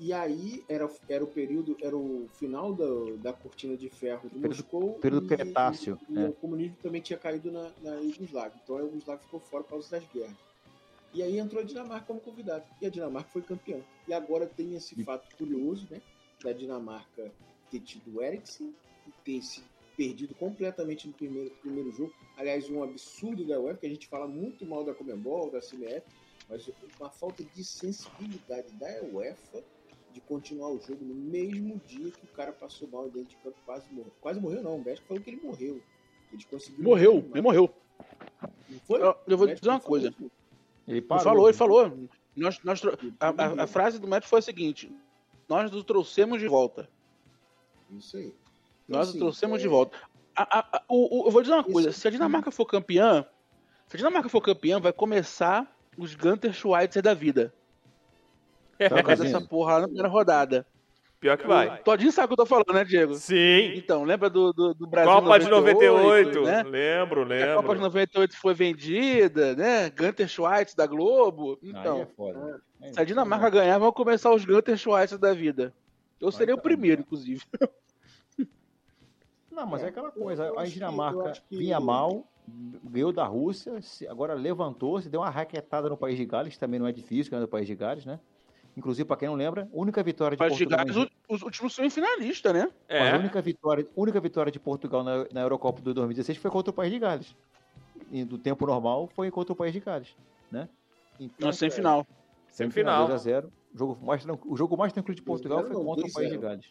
[0.00, 2.86] E aí era, era o período, era o final da,
[3.20, 4.92] da cortina de ferro de Período- Moscou.
[4.94, 6.28] período e- Cretáceo, E, é.
[6.28, 8.58] o comunismo também tinha caído na, na Iugoslávia.
[8.62, 10.36] Então a Iugoslávia ficou fora por causa das guerras.
[11.12, 12.64] E aí entrou a Dinamarca como convidada.
[12.80, 13.80] E a Dinamarca foi campeã.
[14.06, 16.00] E agora tem esse E- fato curioso, né?
[16.42, 17.32] Da Dinamarca
[17.70, 18.74] ter tido o Eriksen
[19.06, 19.62] e ter se
[19.96, 22.12] perdido completamente no primeiro, primeiro jogo.
[22.36, 26.02] Aliás, um absurdo da UEFA, que a gente fala muito mal da Comembol, da CBF,
[26.48, 26.70] mas
[27.00, 29.64] uma falta de sensibilidade da UEFA
[30.12, 33.56] de continuar o jogo no mesmo dia que o cara passou mal dentro de campo,
[33.66, 34.12] quase morreu.
[34.20, 35.82] Quase morreu não, o médico falou que ele morreu.
[36.32, 37.74] Eles conseguiram Morreu, ele morreu.
[38.68, 39.02] Não foi?
[39.02, 40.08] Eu- eu vou dizer uma falou coisa.
[40.18, 40.30] Ele
[40.86, 41.24] Ele parou.
[41.24, 42.08] falou, ele falou.
[42.36, 42.80] Nós, nós,
[43.18, 44.90] a, a- a frase do médico foi a seguinte:
[45.48, 46.88] Nós o trouxemos de volta.
[47.90, 48.26] Isso aí.
[48.26, 48.34] Então,
[48.98, 49.96] Nós assim, o trouxemos é, de volta.
[50.36, 52.66] A- a- a- o- o- eu vou dizer uma Isso- coisa: se a Dinamarca for
[52.66, 53.26] campeã,
[53.86, 57.52] se a Dinamarca for campeã, vai começar os Gunter Schweitzer da vida.
[58.78, 60.66] Tá Por causa dessa porra lá na primeira rodada.
[61.20, 61.82] Pior que vai.
[61.82, 63.14] Todinho sabe o que eu tô falando, né, Diego?
[63.14, 63.72] Sim.
[63.74, 66.42] Então, lembra do, do, do Brasil Copa de 98.
[66.42, 66.62] né?
[66.62, 67.80] Lembro, A Copa de lembro.
[67.80, 69.90] 98 foi vendida, né?
[69.90, 71.58] Gunter Schweitz da Globo.
[71.62, 72.60] Aí Então, é foda.
[72.80, 75.74] É, se a Dinamarca ganhar, vão começar os Gunter Schweitz da vida.
[76.20, 77.42] Eu seria o primeiro, inclusive.
[79.50, 80.52] Não, mas é aquela coisa.
[80.56, 82.24] A que- Dinamarca que- vinha mal,
[82.84, 86.86] ganhou da Rússia, se- agora levantou-se, deu uma raquetada no País de Gales, também não
[86.86, 88.20] é difícil ganhar do País de Gales, né?
[88.78, 90.86] Inclusive, para quem não lembra, única vitória de Mas de Portugal.
[90.86, 90.96] Gales,
[91.28, 92.70] o- os últimos semifinalistas, né?
[92.88, 93.18] Mas a É.
[93.18, 96.92] única vitória, única vitória de Portugal na, na Eurocopa do 2016 foi contra o País
[96.92, 97.34] de Gales.
[98.12, 100.14] E do tempo normal foi contra o País de Gales,
[100.50, 100.68] né?
[101.18, 102.06] Então, Na semifinal.
[102.50, 103.08] Semifinal.
[103.08, 103.50] 2x0.
[103.74, 106.36] O jogo mais, o jogo mais tranquilo de Portugal 2x0 foi contra o País de
[106.36, 106.40] 2x0.
[106.40, 106.66] Gales.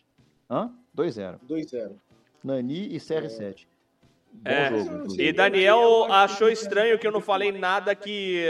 [0.50, 0.72] Hã?
[0.96, 1.40] 2x0.
[1.46, 1.92] 2-0.
[2.42, 3.68] Nani e CR7.
[4.32, 4.70] Bom É.
[4.70, 5.24] jogo, inclusive.
[5.28, 8.46] E Daniel achou estranho que eu não falei nada que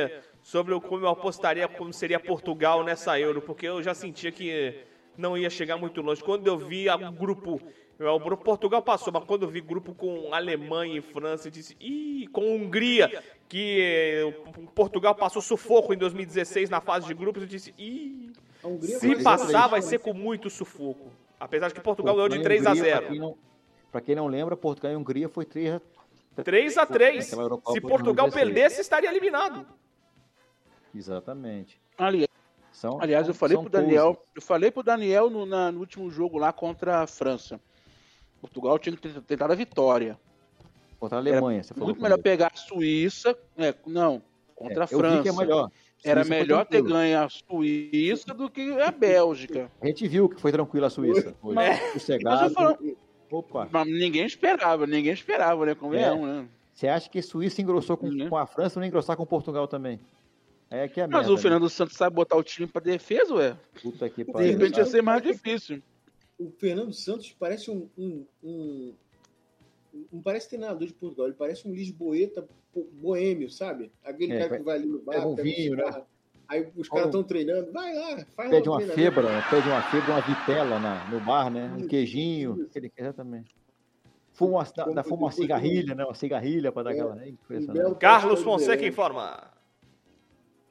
[0.48, 4.80] sobre o- como eu apostaria como seria Portugal nessa Euro, porque eu já sentia que
[5.18, 6.24] não ia chegar muito longe.
[6.24, 7.60] Quando eu vi o grupo,
[8.00, 12.28] o Portugal passou, mas quando eu vi grupo com Alemanha e França, eu disse, ih,
[12.32, 14.34] com Hungria, que
[14.74, 17.74] Portugal passou sufoco em 2016 na fase de grupos, eu disse,
[18.64, 21.12] A Hungria se passar vai ser com muito sufoco.
[21.38, 23.08] Apesar de que Portugal ganhou de 3 a Hungria, Pra 0.
[23.12, 23.38] quem, não,
[23.92, 25.74] pra quem não lembra, Portugal e Hungria foi 3
[26.38, 27.26] a 3 a 3.
[27.26, 28.46] Naquela Eurocopa Se de Portugal 2016.
[28.54, 29.68] perdesse, estaria eliminado.
[30.98, 31.80] Exatamente.
[31.98, 32.28] Ali-
[32.72, 34.24] São, Aliás, eu são- falei são pro Daniel, coisas.
[34.36, 37.60] eu falei pro Daniel no, na- no último jogo lá contra a França.
[38.40, 40.20] Portugal tinha que ter tentado a vitória.
[41.00, 41.88] Contra a Alemanha, você falou.
[41.90, 42.24] Muito melhor comigo.
[42.24, 44.22] pegar a Suíça, é, não,
[44.56, 45.18] contra a É, eu França.
[45.18, 45.72] vi que é melhor.
[46.04, 49.72] Era Suíça foi melhor ter ganho a Suíça do que a Bélgica.
[49.82, 51.36] A gente viu que foi tranquilo a Suíça.
[51.42, 52.46] Foi Mas- sossegado.
[52.46, 52.78] eu falo-
[53.32, 53.68] Opa.
[53.72, 55.74] Mas ninguém esperava, ninguém esperava, né?
[55.76, 56.48] Convenhamos, né?
[56.74, 60.00] Você acha que Suíça engrossou com, com a França ou não engrossar com Portugal também?
[60.70, 63.50] É que é Mas merda, o Fernando Santos sabe botar o time pra defesa, ué.
[63.52, 63.58] né?
[63.82, 64.52] Puta que De pariu.
[64.52, 65.82] repente ia ser mais difícil.
[66.38, 68.94] O Fernando Santos parece um, um, um,
[70.12, 72.48] Não parece treinador de Portugal, ele parece um lisboeta
[73.02, 73.92] boêmio, sabe?
[74.04, 76.04] Aquele É, cara que vai ali no bar, pega um vinho, né?
[76.50, 79.44] Aí os caras estão treinando, vai lá, faz Pede uma febra, né?
[79.50, 81.76] pede uma febra, uma vitela na, no bar, né?
[81.78, 83.56] Um queijinho, aquele, exatamente.
[84.34, 86.06] Fuma uma, dá, dá- fuma uma cigarrilha, né?
[86.06, 87.26] Uma cigarrilha pra dar É, aquela.
[87.26, 89.52] É belo Carlos de Fonseca informa.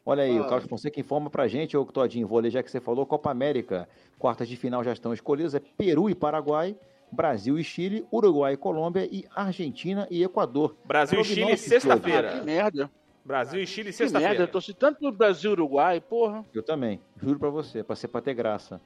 [0.09, 0.45] Olha aí, o.
[0.47, 3.88] Carlos Fonseca informa pra gente, ô Todinho, vou ler já que você falou, Copa América,
[4.19, 6.77] quartas de final já estão escolhidas, é Peru e Paraguai,
[7.11, 10.77] Brasil e Chile, Uruguai e Colômbia e Argentina e Equador.
[10.85, 12.45] Brasil e Chile, Prognósticos, Ah, que sexta-feira.
[12.45, 12.90] merda.
[13.25, 14.12] Brasil e Chile, Que merda.
[14.19, 14.42] sexta-feira.
[14.45, 16.45] Eu torci tanto pro Brasil e Uruguai, porra.
[16.55, 18.81] Eu também, juro pra você, pra ser pra ter graça.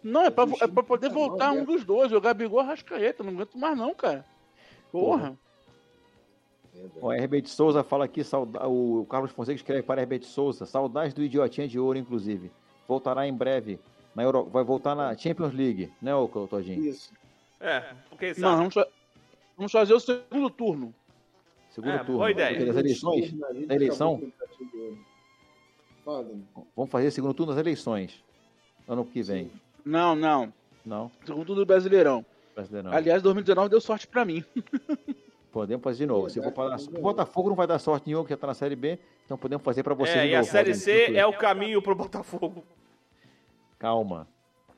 [0.00, 2.12] Não, é pra, é pra Chile poder tá voltar um dos dois.
[2.12, 3.24] O Gabigol Rascaeta.
[3.24, 4.24] Não aguento mais, não, cara.
[4.92, 5.36] Porra.
[7.00, 11.14] O Herbert Souza fala aqui, sauda- o Carlos Fonseca escreve para Herbert de Souza, saudades
[11.14, 12.50] do Idiotinha de Ouro, inclusive.
[12.88, 13.78] Voltará em breve,
[14.14, 14.44] na Euro...
[14.44, 16.84] vai voltar na Champions League, né, ô Todinho?
[16.84, 17.12] Isso.
[17.60, 18.56] É, porque Não, sabe.
[18.56, 18.88] vamos, fa-
[19.56, 20.94] vamos fazer o segundo turno.
[21.70, 22.14] Segundo É, turno.
[22.18, 22.50] boa ideia.
[22.50, 23.32] Porque das eleições,
[23.66, 24.22] da eleição?
[26.04, 28.22] vamos fazer segundo turno das eleições,
[28.88, 29.50] ano que vem.
[29.84, 30.52] Não, não.
[30.84, 32.24] Não, Segundo turno do Brasileirão.
[32.54, 32.92] brasileirão.
[32.92, 34.44] Aliás, 2019 deu sorte pra mim.
[35.56, 36.28] Podemos fazer de novo.
[36.28, 38.52] Se for para Verdade, o Botafogo não vai dar sorte nenhuma, que já tá na
[38.52, 41.32] Série B, então podemos fazer para você É, de e a Série C é o
[41.32, 42.62] caminho pro Botafogo.
[43.78, 44.28] Calma.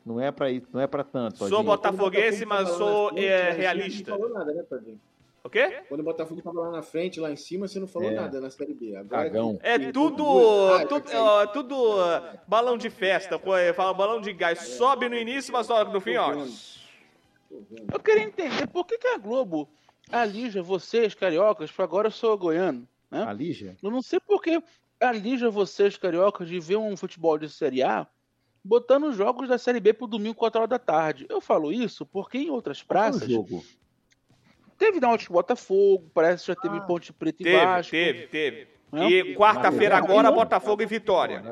[0.07, 1.39] Não é para ir, não é para tanto.
[1.39, 1.65] Sou Todinho.
[1.65, 4.13] botafoguense, o mas sou é, realista.
[4.13, 5.01] Não falou nada, né, Tadinho?
[5.43, 5.83] O quê?
[5.89, 8.15] Quando o Botafogo tava lá na frente, lá em cima, você não falou É.
[8.15, 8.95] nada na Série B.
[8.95, 9.27] Agora
[9.65, 10.25] É tudo,
[10.75, 14.61] Ah, tudo, ó, tudo ó, balão de festa, é, fala balão de gás.
[14.61, 16.33] Sobe no início, mas sobe no fim, ó.
[17.93, 19.69] Eu queria entender por que, que a Globo
[20.11, 22.87] alija vocês, cariocas, pra agora eu sou goiano.
[23.11, 23.23] Né?
[23.23, 23.77] A Lígia?
[23.83, 24.63] Eu não sei por que
[25.01, 28.07] alija vocês, cariocas, de ver um futebol de Série A
[28.65, 31.25] botando os jogos da Série B pro domingo, 4 horas da tarde.
[31.29, 33.65] Eu falo isso porque em outras Qual foi o praças jogo.
[34.77, 37.91] teve Náutico Botafogo, parece que já teve Ah, Ponte Preta e Teve, Vasco.
[37.91, 38.69] teve, teve.
[38.93, 39.11] Né?
[39.11, 40.31] E quarta-feira agora.
[40.31, 41.43] Botafogo e Vitória.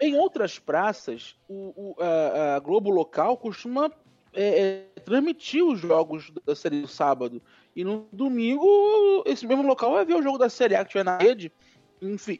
[0.00, 3.90] Em outras praças, o- o- a, a Globo local costuma
[4.36, 7.42] é, é, transmitir os jogos da Série do sábado.
[7.74, 11.04] E no domingo, esse mesmo local vai ver o jogo da Série A que tiver
[11.04, 11.52] na rede.
[12.00, 12.38] Enfim.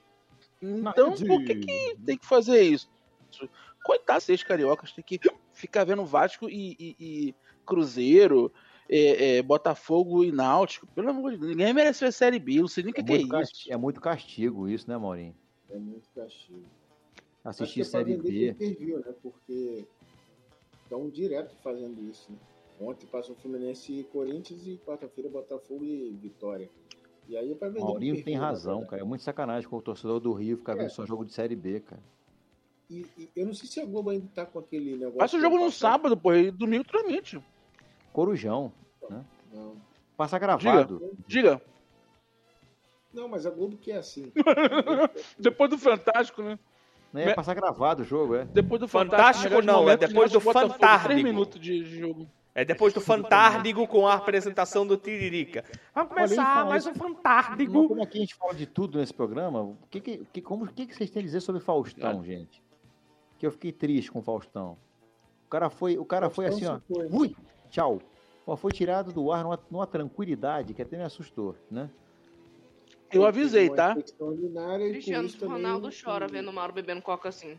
[0.62, 1.26] Então, rede.
[1.26, 2.88] por que, que tem que fazer isso?
[3.84, 5.20] Coitado, vocês cariocas, tem que
[5.52, 8.52] ficar vendo Vasco e, e- e Cruzeiro,
[8.88, 10.86] é, é, Botafogo e Náutico.
[10.88, 12.60] Pelo amor de Deus, ninguém merece ver Série B.
[12.60, 13.72] Não sei nem o É que, que é muito, isso.
[13.72, 15.36] é muito castigo isso, né, Maurinho?
[15.70, 16.64] É muito castigo.
[17.42, 18.56] Que Assistir é Série B.
[18.58, 19.14] né?
[19.22, 19.86] Porque
[20.86, 22.30] estão direto fazendo isso.
[22.30, 22.38] Né?
[22.80, 26.70] Ontem passou Fluminense e Corinthians e quarta-feira Botafogo e Vitória.
[27.28, 29.02] E aí é pra vender Maurinho pay-per-view, tem razão, cara.
[29.02, 30.76] É muito sacanagem com o torcedor do Rio ficar É.
[30.76, 32.02] vendo só jogo de Série B, cara.
[32.88, 35.18] E, e eu não sei se a Globo ainda tá com aquele negócio.
[35.18, 37.42] Passa o jogo no sábado, pô, e domingo transmite.
[38.12, 38.72] Corujão.
[39.52, 39.74] Não.
[40.16, 41.12] Passa gravado.
[41.26, 41.60] Diga.
[43.12, 44.30] não, mas a Globo que é assim.
[45.38, 46.58] Depois do Fantástico, né?
[47.24, 48.44] Não é passar gravado o jogo, é.
[48.44, 51.04] Depois do Fantástico melhores não, é momentos, depois do Fantárdigo.
[51.04, 52.28] Três minutos de jogo.
[52.54, 55.62] É depois do Fantárdigo com a apresentação do Tiririca.
[55.94, 57.86] Vamos começar mais um Fantárdigo.
[57.88, 60.68] como aqui a gente fala de tudo nesse programa, o que, que, que- como, o
[60.68, 62.62] que, que vocês têm a dizer sobre Faustão, gente?
[63.38, 64.78] Que eu fiquei triste com o Faustão.
[65.46, 66.80] O cara foi, o cara foi assim, ó.
[67.10, 67.36] Ui,
[67.70, 68.00] tchau.
[68.46, 71.90] Ó, foi tirado do ar numa, numa tranquilidade que até me assustou, né?
[73.16, 73.94] Eu avisei, uma tá?
[73.94, 77.58] Cristiano Ronaldo chora vendo o Mauro bebendo coca assim.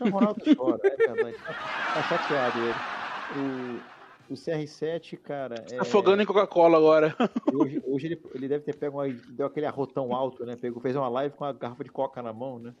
[0.00, 1.36] O Ronaldo chora, é verdade.
[1.38, 1.52] Tá,
[1.94, 3.80] tá chateado ele.
[4.28, 5.64] O, o CR7, cara.
[5.70, 7.16] É, Afogando em Coca-Cola agora.
[7.52, 10.56] Hoje, hoje ele, ele deve ter pego uma, deu aquele arrotão alto, né?
[10.56, 12.74] Pegou, fez uma live com a garrafa de coca na mão, né?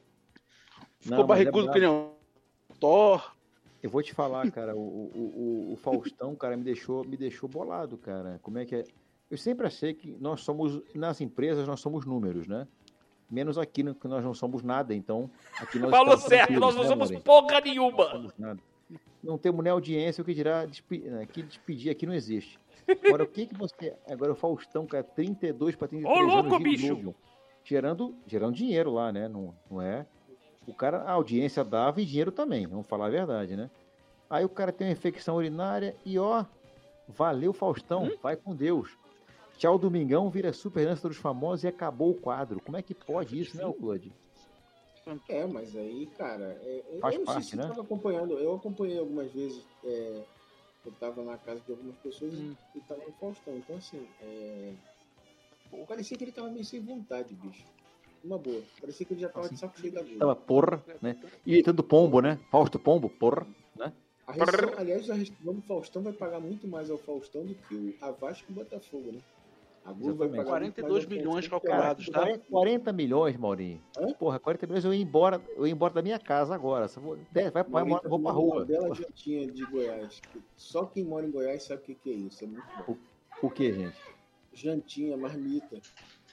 [1.00, 2.10] Ficou Não, é barrigudo que nem um
[2.78, 3.34] Thor.
[3.82, 7.48] Eu vou te falar, cara, o, o, o, o Faustão, cara, me deixou, me deixou
[7.48, 8.40] bolado, cara.
[8.42, 8.84] Como é que é?
[9.30, 12.66] Eu sempre achei que nós somos, nas empresas, nós somos números, né?
[13.30, 15.30] Menos aqui, né, que nós não somos nada, então.
[15.60, 17.24] Aqui nós Falou certo, nós não né, somos Moreira?
[17.24, 18.10] porra Não nenhuma.
[18.10, 18.60] somos nada.
[19.22, 21.00] Não temos nem audiência, o que dirá despe...
[21.00, 22.58] né, que despedir aqui não existe.
[23.06, 23.94] Agora, o que que você.
[24.08, 27.14] Agora, o Faustão, cara, 32 para 33 Ô, louco, anos de bicho!
[27.62, 29.28] Gerando, gerando dinheiro lá, né?
[29.28, 30.06] Não, não é?
[30.66, 33.68] O cara, a audiência dava e dinheiro também, vamos falar a verdade, né?
[34.30, 36.46] Aí o cara tem uma infecção urinária e ó,
[37.06, 38.16] valeu Faustão, Hum?
[38.22, 38.96] vai com Deus.
[39.58, 42.60] Tchau, Domingão, vira super dança dos famosos e acabou o quadro.
[42.60, 44.12] Como é que pode isso, né, Claude?
[45.28, 47.64] É, mas aí, cara, é, eu Faz não parte, sei se né?
[47.64, 48.38] eu tava acompanhando.
[48.38, 49.64] Eu acompanhei algumas vezes.
[49.84, 50.22] É,
[50.86, 52.54] eu tava na casa de algumas pessoas Hum.
[52.76, 53.56] e tava no Faustão.
[53.56, 54.72] Então, assim, é,
[55.88, 57.64] parecia que ele tava meio sem vontade, bicho.
[58.22, 58.62] Uma boa.
[58.80, 60.20] Parecia que ele já tava de saco cheio da vida.
[60.20, 61.16] Tava porra, né?
[61.44, 62.38] E tanto pombo, né?
[62.50, 63.46] Fausto Pombo, porra.
[64.26, 67.74] A rescisão, aliás, a rescisão do Faustão vai pagar muito mais ao Faustão do que
[67.74, 69.20] o a Vasco e o Botafogo, né?
[69.88, 70.36] A Globo vai Exatamente.
[70.44, 72.20] pagar muito 42 mais ao milhões calculados, tá?
[72.20, 73.80] 40, 40 milhões, Maurinho.
[73.96, 74.12] Hã?
[74.12, 76.88] Porra, 40 milhões eu ia embora, eu ia embora da minha casa agora.
[76.88, 78.64] Só vou, vai, vai, vai, Maurício vou pra falou uma rua.
[78.66, 80.20] bela jantinha de Goiás.
[80.56, 82.44] Só quem mora em Goiás sabe o que, que é isso.
[82.44, 82.96] É muito bom.
[83.40, 83.96] O que, gente?
[84.52, 85.78] Jantinha, marmita.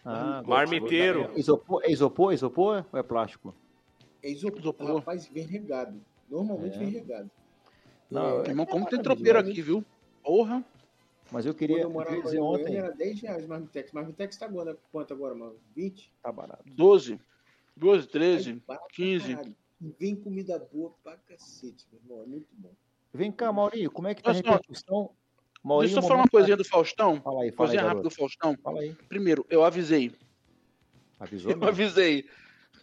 [0.03, 1.31] Ah, Marmiteiro.
[1.37, 3.55] Isopor, é isopor, isopor ou é plástico?
[4.21, 4.59] É isopor.
[4.59, 4.95] Isopor.
[4.97, 6.01] Rapaz, vem regado.
[6.29, 6.79] Normalmente É.
[6.79, 7.31] vem regado.
[8.11, 9.83] Não, É, Irmão, como tem tropeiro aqui, viu?
[10.21, 10.61] Porra.
[11.31, 12.75] Mas eu queria, eu queria dizer Goiânia ontem.
[12.77, 13.91] era 10 reais Marmitex.
[13.91, 15.55] Marmitex tá quanto, quanto agora, mano?
[15.75, 16.13] 20?
[16.21, 16.63] Tá barato.
[16.67, 17.19] 12.
[17.75, 18.49] 12, 13.
[18.51, 19.35] Aí, barato pra 15.
[19.35, 19.55] caralho.
[19.99, 22.21] Vem comida boa pra cacete, meu irmão.
[22.23, 22.71] É muito bom.
[23.13, 25.09] Vem cá, Maurinho, como é que tá a Olha só, repercussão?
[25.63, 27.19] Maurinho, Deixa eu só falar uma coisinha do Faustão.
[27.21, 28.09] Fala aí, fala aí, Coisinha rápida garoto.
[28.09, 28.57] do Faustão.
[28.63, 28.93] Fala aí.
[29.09, 30.13] Primeiro, eu avisei.
[31.19, 31.51] Avisou?
[31.51, 31.69] Eu mesmo?
[31.69, 32.25] avisei.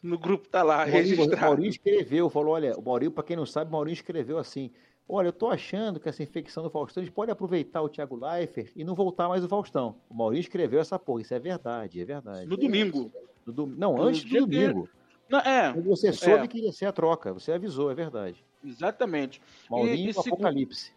[0.02, 1.40] No grupo tá lá, O Maurinho, o registrado.
[1.42, 4.70] Maurinho escreveu, falou, olha, o Maurinho, pra quem não sabe, o Maurinho escreveu assim,
[5.14, 8.72] olha, eu tô achando que essa infecção do Faustão, eles podem aproveitar o Thiago Leifert
[8.74, 9.96] e não voltar mais o Faustão.
[10.08, 12.46] O Maurinho escreveu essa porra, isso é verdade, é verdade.
[12.46, 13.12] No domingo.
[13.46, 14.88] No dom- Não, No antes do domingo.
[15.28, 18.44] Não, é, Quando você soube que ia ser a troca, você avisou, é verdade.
[18.64, 19.40] exatamente.
[19.70, 20.92] Maurinho e segundo- Apocalipse.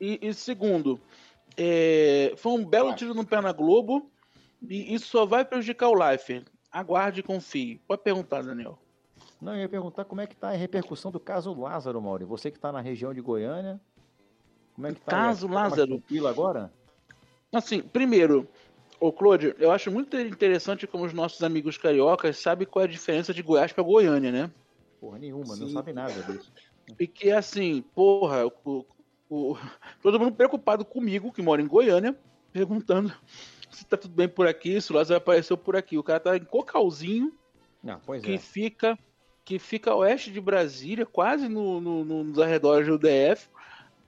[0.00, 1.00] E, e segundo,
[1.56, 4.10] é, foi um belo tiro no pé na Globo
[4.68, 6.44] e isso só vai prejudicar o Life.
[6.70, 7.80] Aguarde e confie.
[7.86, 8.78] Pode perguntar, Daniel.
[9.40, 12.28] Não, eu ia perguntar como é que tá a repercussão do caso Lázaro, Maurinho.
[12.28, 13.80] Você que tá na região de Goiânia,
[14.74, 15.12] como é que tá?
[15.12, 15.88] Caso Tá mais Lázaro.
[15.98, 16.72] tranquilo agora?
[17.52, 18.48] Assim, primeiro,
[19.00, 22.90] ô Claude, eu acho muito interessante como os nossos amigos cariocas sabem qual é a
[22.90, 24.50] diferença de Goiás para Goiânia, né?
[25.00, 25.72] Porra nenhuma, não Sim.
[25.72, 26.52] sabe nada disso.
[26.98, 28.84] E que assim, porra, o-
[29.30, 29.56] o-
[30.02, 32.18] todo mundo preocupado comigo, que mora em Goiânia,
[32.52, 33.12] perguntando
[33.70, 35.96] se tá tudo bem por aqui, se o Lázaro apareceu por aqui.
[35.96, 37.32] O cara tá em Cocalzinho,
[37.82, 38.38] Não, pois que é.
[38.38, 38.98] fica
[39.48, 43.48] que fica a oeste de Brasília, quase no, no- no- nos arredores do DF,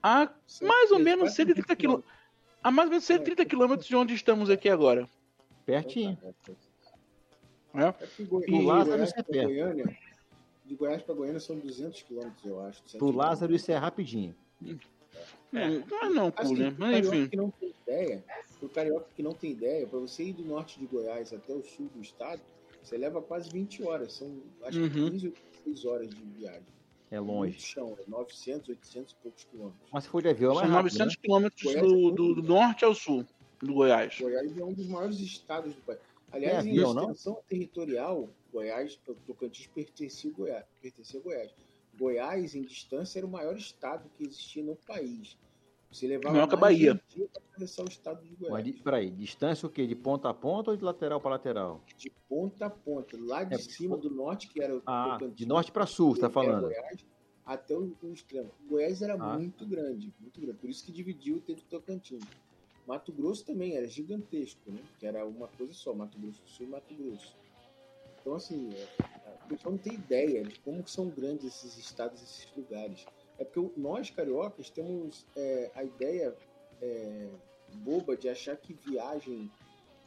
[0.03, 0.29] a
[0.61, 2.13] mais ou menos Quase 130 quilômetros.
[2.63, 5.09] A mais ou menos 130 quilômetros de onde estamos aqui agora.
[5.65, 6.15] Pertinho.
[7.73, 9.47] É que Goi- E de Lázaro Goiás isso é perto.
[9.47, 9.97] Goiânia,
[10.63, 12.83] de Goiás para Goiânia são 200 quilômetros, eu acho.
[12.99, 14.35] Pro Lázaro isso é rapidinho.
[14.61, 14.75] Não,
[15.89, 16.75] não é não, Assim, pô, né?
[16.77, 17.29] Mas carioca enfim.
[17.29, 18.23] que não tem ideia,
[18.59, 21.63] pro carioca que não tem ideia, para você ir do norte de Goiás até o
[21.63, 22.39] sul do estado,
[22.83, 24.13] você leva quase 20 horas.
[24.13, 25.09] São acho que Uhum.
[25.11, 25.33] 15 ou
[25.65, 26.63] 16 horas de viagem.
[27.09, 27.59] É Muito longe.
[27.59, 29.89] chão, é 900, 800 e poucos quilômetros.
[29.91, 31.19] Mas se for de avião é São rápido, 900 né?
[31.21, 33.25] quilômetros Goiás é do, do- do norte ao sul
[33.61, 34.17] do Goiás.
[34.19, 35.99] Goiás é um dos maiores estados do país.
[36.31, 37.03] Aliás, Tem em avião, não?
[37.11, 38.95] extensão territorial, Goiás,
[39.27, 41.51] Tocantins pertencia ao Goiás, pertencia ao Goiás.
[41.99, 45.37] Goiás, em distância, era o maior estado que existia no país.
[45.91, 47.01] Você levava Maior que a Bahia.
[47.09, 48.53] dia pra atravessar o estado de Goiás.
[48.53, 49.85] Mas, de- peraí, distância o quê?
[49.85, 51.81] De ponta a ponta ou de lateral para lateral?
[51.97, 53.17] De ponta a ponta.
[53.19, 56.15] Lá de É, cima do norte, que era o Ah, Tocantins, de norte para sul,
[56.15, 56.61] você tá falando.
[56.61, 57.05] Goiás,
[57.45, 58.49] até o, o extremo.
[58.69, 59.37] Goiás era Ah.
[59.37, 60.57] muito grande, muito grande.
[60.59, 62.23] Por isso que dividiu teve Tocantins.
[62.87, 64.79] Mato Grosso também era gigantesco, né?
[64.97, 67.35] Que era uma coisa só, Mato Grosso do Sul e Mato Grosso.
[68.21, 68.87] Então, assim, é,
[69.27, 73.05] a pessoa não tem ideia de como são grandes esses estados, esses lugares.
[73.41, 76.31] É porque nós, cariocas, temos é, a ideia
[76.79, 77.27] é,
[77.83, 79.49] boba de achar que viagem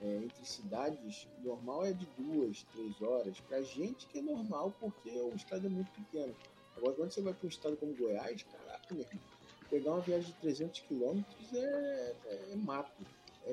[0.00, 3.40] é, entre cidades normal é de duas, três horas.
[3.40, 6.32] Pra gente que é normal, porque o estado é muito pequeno.
[6.76, 9.20] Agora, quando você vai para um estado como Goiás, caraca, meu irmão,
[9.68, 13.04] pegar uma viagem de 300 quilômetros é, é, é mato.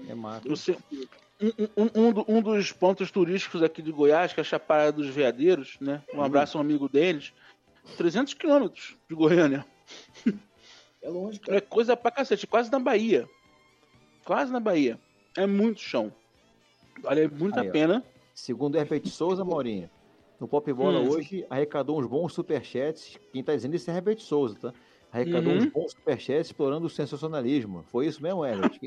[0.07, 0.47] É mato.
[0.47, 0.77] Você-
[1.43, 4.91] Um, um- um do- um dos pontos turísticos aqui de Goiás, que é a Chapada
[4.91, 6.03] dos Veadeiros, né?
[6.13, 7.33] Um abraço a um amigo deles.
[7.97, 9.65] 300 quilômetros de Goiânia.
[11.01, 11.61] É longe, É cara.
[11.61, 13.27] coisa pra cacete, quase na Bahia.
[14.25, 14.99] Quase na Bahia.
[15.35, 16.11] É muito chão.
[17.01, 17.71] Vale muito a ó.
[17.71, 18.03] pena.
[18.33, 19.89] Segundo Herbert Souza, Maurinho,
[20.39, 21.09] no Pop Bola Hum.
[21.09, 23.17] hoje arrecadou uns bons superchats.
[23.33, 24.73] Quem tá dizendo isso é Herbert Souza, tá?
[25.11, 25.59] Arrecadou Uhum.
[25.59, 27.83] uns bons superchats explorando o sensacionalismo.
[27.91, 28.79] Foi isso mesmo, Herbert?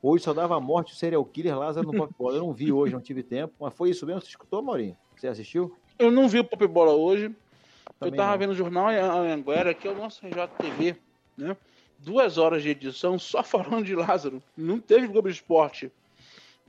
[0.00, 2.36] Hoje só dava a morte o serial killer Lázaro no Pop Bola.
[2.36, 3.54] Eu não vi hoje, não tive tempo.
[3.58, 4.20] Mas foi isso mesmo?
[4.20, 4.96] Você escutou, Maurinho?
[5.16, 5.74] Você assistiu?
[5.98, 7.34] Eu não vi o Pop Bola hoje.
[7.88, 8.38] Eu Também tava não.
[8.38, 10.96] vendo o jornal Anguera, que é o nosso RJTV,
[11.36, 11.56] né?
[11.98, 14.42] Duas horas de edição só falando de Lázaro.
[14.56, 15.90] Não teve Globo Esporte.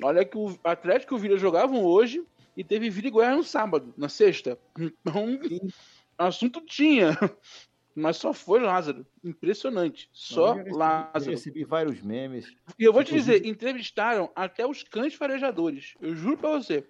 [0.01, 2.23] Olha que o Atlético e o Vila jogavam hoje
[2.55, 4.57] e teve Vila e Goiás no sábado, na sexta.
[4.79, 5.39] Então,
[6.17, 7.17] assunto tinha.
[7.95, 9.05] Mas só foi Lázaro.
[9.23, 10.09] Impressionante.
[10.13, 11.31] Só Eu recebi- Eu Lázaro.
[11.31, 12.53] recebi vários memes.
[12.79, 15.95] E eu vou te dizer, entrevistaram até os cães farejadores.
[15.99, 16.85] Eu juro pra você.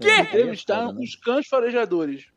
[0.00, 0.08] Quê?
[0.20, 2.28] Entrevistaram os cães farejadores.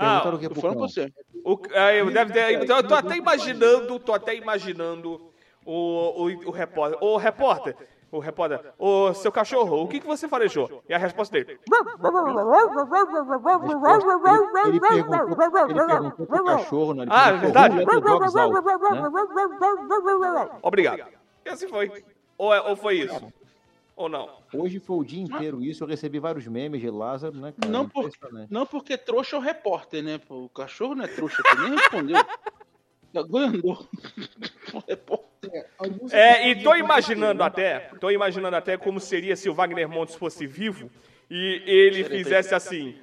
[0.00, 1.12] Ah, o que pro falando você.
[1.44, 5.30] O, ah, eu, deve então, eu tô até imaginando, tô até imaginando
[5.64, 6.98] o, o, o repórter.
[7.02, 7.76] Ô, repórter,
[8.10, 10.82] o repórter, ô, seu cachorro, o que, que você farejou?
[10.88, 11.60] E a resposta dele,
[14.68, 15.36] Ele perguntou,
[15.68, 17.02] ele perguntou pro cachorro, né?
[17.04, 17.74] Ele Ah, perguntou, verdade.
[17.76, 17.84] Né?
[20.62, 21.04] obrigado.
[21.44, 22.04] E assim foi.
[22.38, 23.32] Ou, é- ou foi isso?
[24.00, 24.30] Ou não?
[24.54, 25.84] Hoje foi o dia inteiro isso.
[25.84, 27.52] Eu recebi vários memes de Lázaro, né?
[27.52, 27.70] cara?
[27.70, 28.50] Não por- Impressionante.
[28.50, 30.18] Não porque trouxa é o repórter, né?
[30.30, 32.16] O cachorro não é trouxa, que nem respondeu.
[34.88, 35.50] Repórter.
[35.52, 40.14] É, É, e tô imaginando até, tô imaginando até como seria se o Wagner Montes
[40.14, 40.90] fosse vivo
[41.28, 42.98] e ele fizesse assim.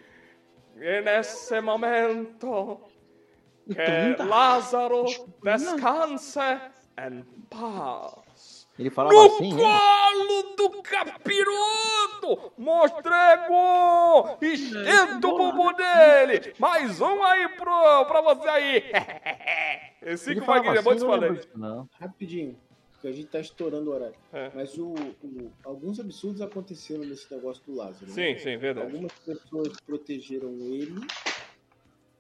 [0.77, 2.79] E nesse momento
[3.67, 4.25] que Então, dá.
[4.25, 5.03] Lázaro
[5.43, 6.39] descanse
[6.97, 8.26] em paz.
[8.77, 9.61] Ele falava No assim, né?
[9.63, 12.53] colo do capiroto!
[12.57, 14.37] Mostrego!
[14.41, 16.53] Esquenta o bumbum dele!
[16.59, 18.83] Mais um aí pro, pra você aí!
[20.01, 21.15] Esse que assim, não falou.
[21.19, 21.89] lembro disso, não.
[21.99, 22.55] Rapidinho,
[22.93, 24.15] porque a gente tá estourando o horário.
[24.31, 24.51] É.
[24.53, 28.05] Mas o, o- alguns absurdos aconteceram nesse negócio do Lázaro.
[28.05, 28.11] né?
[28.13, 28.91] Sim, sim, verdade.
[28.91, 31.01] Algumas pessoas protegeram ele.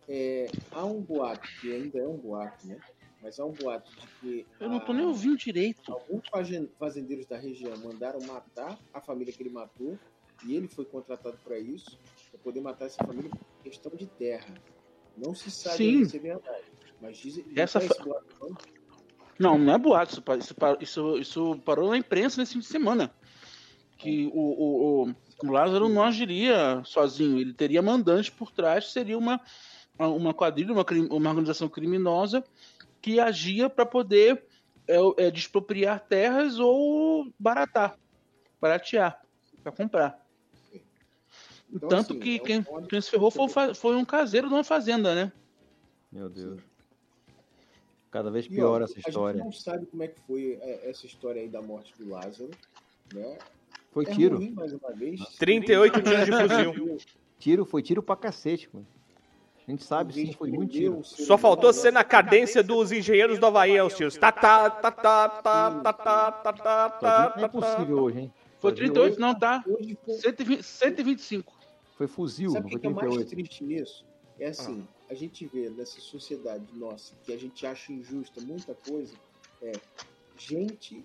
[0.09, 2.77] É, há um boato, que ainda é um boato, né?
[3.21, 5.91] Mas há um boato de que Eu não tô a- nem ouvindo direito.
[5.91, 9.97] alguns fazen- fazendeiros da região mandaram matar a família que ele matou
[10.45, 11.97] e ele foi contratado para isso,
[12.31, 14.53] para poder matar essa família por questão de terra.
[15.17, 16.05] Não se sabe Sim.
[16.05, 16.65] se é verdade,
[17.01, 18.57] mas dizem Essa não fa- boato, não?
[19.39, 20.23] Não, não é boato.
[20.37, 23.11] Isso, isso, isso, parou na imprensa nesse fim de semana.
[23.97, 27.39] Que o, o, o, o Lázaro não agiria sozinho.
[27.39, 28.91] Ele teria mandantes por trás.
[28.91, 29.39] Seria uma,
[29.99, 32.43] uma quadrilha, uma, uma organização criminosa
[33.01, 34.43] que agia para poder
[34.87, 37.97] é, é, despropriar terras ou baratar.
[38.61, 39.21] Baratear.
[39.63, 40.25] Para comprar.
[41.73, 44.47] Então, Tanto assim, que é um quem, ponto- quem se ferrou foi, foi um caseiro
[44.47, 45.31] de uma fazenda, né?
[46.11, 46.61] Meu Deus.
[48.09, 49.43] Cada vez E, pior ó, essa A gente história.
[49.43, 52.49] não sabe como é que foi é, essa história aí da morte do Lázaro,
[53.13, 53.37] né?
[53.91, 54.37] Foi É tiro.
[54.37, 55.19] ruim, mais uma vez.
[55.37, 56.97] 38 tiros de fuzil.
[57.37, 58.87] Tiro, foi tiro pra cacete, mano.
[59.67, 61.03] A gente sabe sim, foi muito tiro.
[61.03, 64.15] Só faltou ser na cadência dos engenheiros do Havaí, os tiros.
[64.15, 67.49] Tá, tá, tá, tá, tá, tá, tá, tá, tá, Só tá, digo que não é
[67.49, 67.49] tá, tá.
[67.49, 68.33] possível hoje, hein?
[68.59, 69.63] Foi Só digo 38, não, tá?
[69.67, 71.53] Hoje foi 120, 125.
[71.97, 73.29] Foi fuzil, Sabe não o foi que é mais 38.
[73.29, 74.05] triste nisso?
[74.39, 79.15] É assim, a gente vê nessa sociedade nossa, que a gente acha injusta muita coisa,
[79.61, 79.73] é
[80.37, 81.03] gente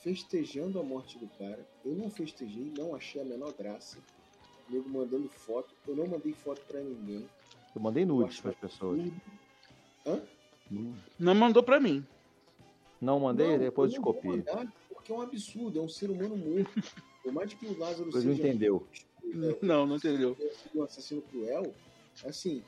[0.00, 1.66] festejando a morte do cara.
[1.84, 3.98] Eu não festejei, não achei a menor graça.
[4.68, 5.74] Nego mandando foto.
[5.86, 7.26] Eu não mandei foto pra ninguém.
[7.74, 9.00] Eu mandei nudes pras pessoas.
[10.06, 10.20] Hã?
[11.18, 12.04] Não mandou pra mim.
[13.00, 16.36] Não mandei, Não, depois eu não mandar, Porque é um absurdo, é um ser humano
[16.36, 16.70] morto.
[17.22, 18.86] Por mais que o Lázaro Você não seja entendeu.
[19.24, 20.34] é, Não, não entendeu.
[20.34, 21.72] tenha sido um assassino cruel,
[22.24, 22.62] assim,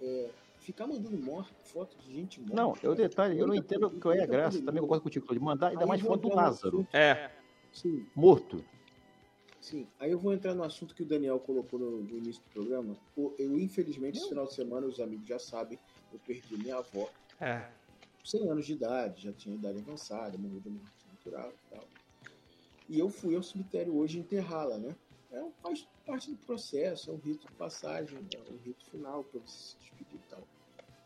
[0.00, 2.54] é, ficar mandando morte, foto de gente morta.
[2.54, 5.68] Não, eu detalhe, eu não entendo qual é a graça, também concordo contigo, Claudio, mandar
[5.68, 7.30] ainda mais foto do Lázaro, É.
[7.72, 8.64] Sim, morto.
[9.68, 9.86] Sim.
[9.98, 12.96] Aí eu vou entrar no assunto que o Daniel colocou no, no início do programa.
[13.38, 15.78] Eu, infelizmente, esse final de semana, os amigos já sabem,
[16.12, 17.10] eu perdi minha avó,
[17.40, 17.70] É.
[18.24, 21.88] 100 anos de idade, já tinha idade avançada, morreu de morte natural e tal.
[22.88, 24.96] E eu fui ao cemitério hoje enterrá-la, né?
[25.30, 29.40] É, faz parte do processo, é um rito de passagem, é um rito final para
[29.40, 30.42] você se despedir e tal.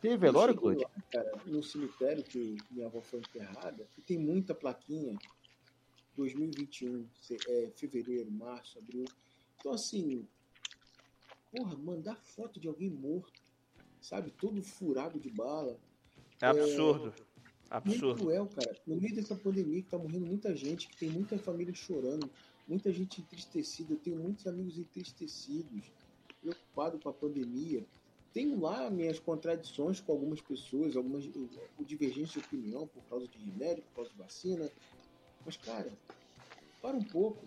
[0.01, 4.55] Teve Eu velório, lá, cara, no cemitério que minha avó foi enterrada, e tem muita
[4.55, 5.19] plaquinha.
[6.17, 9.05] 2021, se- é, fevereiro, março, abril.
[9.59, 10.27] Então, assim,
[11.51, 13.41] porra, mandar foto de alguém morto,
[14.01, 14.31] sabe?
[14.33, 15.79] Todo furado de bala.
[16.41, 17.05] É absurdo.
[17.05, 17.33] Muito
[17.71, 18.21] Absurdo.
[18.21, 18.77] cruel, cara.
[18.87, 22.29] No meio dessa pandemia que tá morrendo muita gente, que tem muita família chorando,
[22.69, 23.95] muita gente entristecida.
[23.95, 25.83] Eu tenho muitos amigos entristecidos,
[26.43, 27.83] preocupados com a pandemia.
[28.35, 33.39] Tenho lá minhas contradições com algumas pessoas, algumas eh, divergência de opinião por causa de
[33.39, 34.71] remédio, por causa de vacina.
[35.45, 35.93] Mas, cara,
[36.80, 37.47] para um pouco.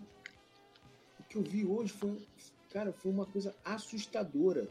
[1.18, 2.26] O que eu vi hoje foi,
[2.70, 4.68] cara, foi uma coisa assustadora.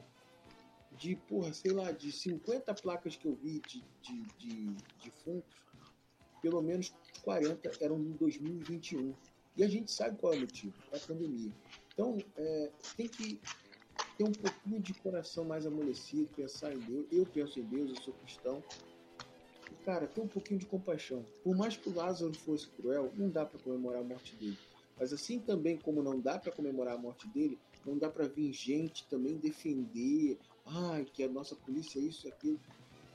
[0.97, 5.61] De, porra, sei lá, de 50 placas que eu vi de, de, de defuntos,
[6.41, 9.13] pelo menos 40 eram em 2021.
[9.57, 11.51] E a gente sabe qual é o motivo, é a pandemia.
[11.93, 13.41] Então, é, tem que
[14.17, 17.05] ter um pouquinho de coração mais amolecido, pensar em Deus.
[17.11, 18.63] Eu penso em Deus, eu sou cristão.
[19.85, 21.23] Cara, ter um pouquinho de compaixão.
[21.43, 24.57] Por mais que o Lázaro fosse cruel, não dá para comemorar a morte dele.
[24.99, 28.51] Mas assim também como não dá para comemorar a morte dele, não dá para vir
[28.51, 32.59] gente também defender, ai, que a nossa polícia é isso e aquilo.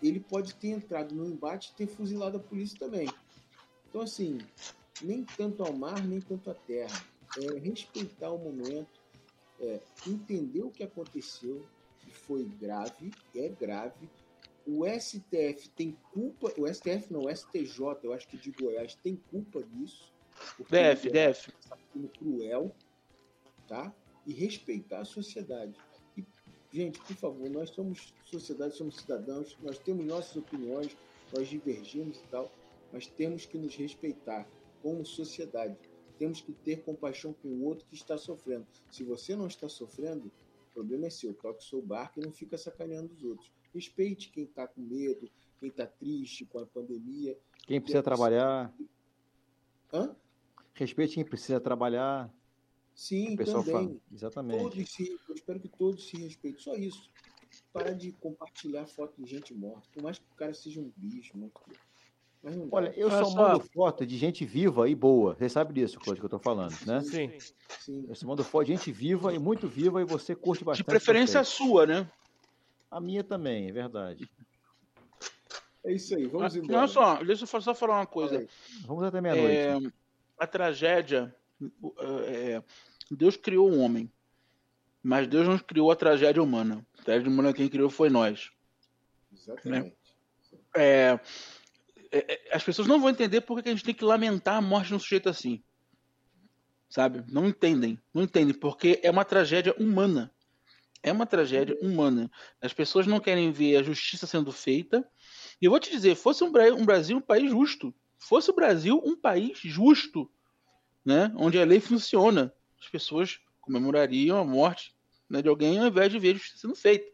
[0.01, 3.09] Ele pode ter entrado no embate e ter fuzilado a polícia também.
[3.89, 4.39] Então, assim,
[5.03, 7.05] nem tanto ao mar, nem tanto à terra.
[7.37, 9.01] É respeitar o momento,
[9.61, 11.67] é entender o que aconteceu,
[11.99, 14.09] que foi grave, é grave.
[14.73, 19.17] O STF tem culpa, o STF não, o STJ, eu acho que de Goiás, tem
[19.17, 20.13] culpa disso.
[20.69, 21.51] DF.
[21.51, 22.73] um assassino cruel,
[23.67, 23.93] tá?
[24.25, 25.77] E respeitar a sociedade.
[26.17, 26.25] E,
[26.73, 30.97] gente, por favor, nós somos sociedade, somos cidadãos, nós temos nossas opiniões,
[31.37, 32.49] nós divergimos e tal,
[32.93, 34.49] mas temos que nos respeitar
[34.81, 35.77] como sociedade.
[36.17, 38.69] Temos que ter compaixão com o outro que está sofrendo.
[38.89, 40.31] Se você não está sofrendo,
[40.71, 41.35] o problema é seu.
[41.35, 43.51] Toque o seu barco e não fica sacaneando os outros.
[43.75, 47.39] Respeite quem está com medo, quem está triste com a pandemia.
[47.67, 48.73] Quem precisa trabalhar,
[49.93, 50.15] Hã?
[50.75, 52.33] respeite quem precisa trabalhar.
[52.95, 53.65] Sim, também.
[53.65, 53.97] fala.
[54.13, 54.63] Exatamente.
[54.63, 56.61] Todos se, eu espero que todos se respeitem.
[56.61, 57.09] Só isso.
[57.73, 59.89] Parar de compartilhar foto de gente morta.
[59.93, 61.49] Por mais que o cara seja um bicho, né?
[62.43, 62.77] Mas não dá.
[62.77, 65.35] Olha, eu só mando foto de gente viva e boa.
[65.35, 67.01] Você sabe disso, Claudio, que eu tô falando, né?
[67.03, 67.31] Sim.
[67.79, 68.05] Sim.
[68.09, 70.87] Eu só mando foto de gente viva e muito viva e você curte De bastante.
[70.87, 71.57] preferência a vocês.
[71.57, 72.11] sua, né?
[72.91, 74.29] A minha também, é verdade.
[75.83, 76.79] É isso aí, vamos Ah, embora.
[76.81, 78.47] Olha só, deixa eu só falar uma coisa.
[78.85, 79.87] Vamos até meia-noite.
[79.87, 79.93] É,
[80.37, 81.35] a tragédia.
[82.27, 82.63] é,
[83.11, 84.13] Deus criou o homem.
[85.03, 86.87] Mas Deus não criou a tragédia humana.
[86.99, 88.51] A tragédia humana quem criou foi nós.
[89.33, 89.97] Exatamente.
[90.77, 91.19] É,
[92.13, 94.61] é, é, as pessoas não vão entender porque que a gente tem que lamentar a
[94.61, 95.63] morte de um sujeito assim.
[96.91, 97.25] Sabe?
[97.33, 97.99] Não entendem.
[98.13, 100.31] Não entendem, porque é uma tragédia humana.
[101.03, 102.31] É uma tragédia humana.
[102.61, 105.07] As pessoas não querem ver a justiça sendo feita.
[105.61, 109.01] E eu vou te dizer, fosse um, um Brasil um país justo, fosse o Brasil
[109.05, 110.31] um país justo,
[111.05, 111.33] né?
[111.37, 114.95] onde a lei funciona, as pessoas comemorariam a morte
[115.29, 117.07] né, de alguém ao invés de ver a justiça sendo feita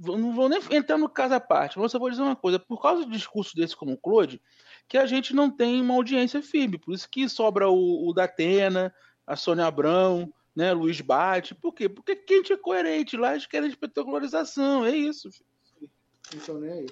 [0.00, 2.58] não vou nem entrar no caso à parte, mas eu só vou dizer uma coisa.
[2.58, 4.40] Por causa de discurso desse como o Claude,
[4.88, 6.78] que a gente não tem uma audiência firme.
[6.78, 8.94] Por isso que sobra o, o Datena,
[9.26, 11.54] a Sônia Abrão, né, Luiz Bate.
[11.54, 11.88] Por quê?
[11.88, 14.84] Porque quem é coerente lá, eles querem espetacularização.
[14.84, 15.30] É isso.
[15.30, 15.90] filho.
[16.34, 16.84] Então, né?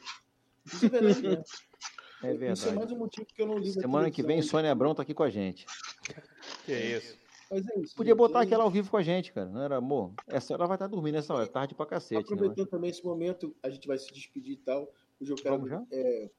[0.66, 1.32] Isso é verdade, né?
[1.34, 1.44] É Isso
[2.22, 2.76] é verdade.
[2.76, 4.42] mais um motivo que eu não ligo a Semana que vem.
[4.42, 5.64] Sônia Abrão tá aqui com a gente.
[6.64, 7.16] Que isso.
[7.50, 7.94] Mas é isso.
[7.94, 8.18] Podia gente.
[8.18, 9.48] botar Eu- aquela ao vivo com a gente, cara.
[9.48, 10.12] Não era, amor?
[10.26, 11.46] Essa hora vai estar dormindo nessa hora.
[11.46, 12.34] Tarde pra cacete, né?
[12.36, 14.92] Aproveitando também esse momento, a gente vai se despedir e tal.
[15.20, 15.82] Hoje eu quero Vamos já?
[15.92, 16.30] é,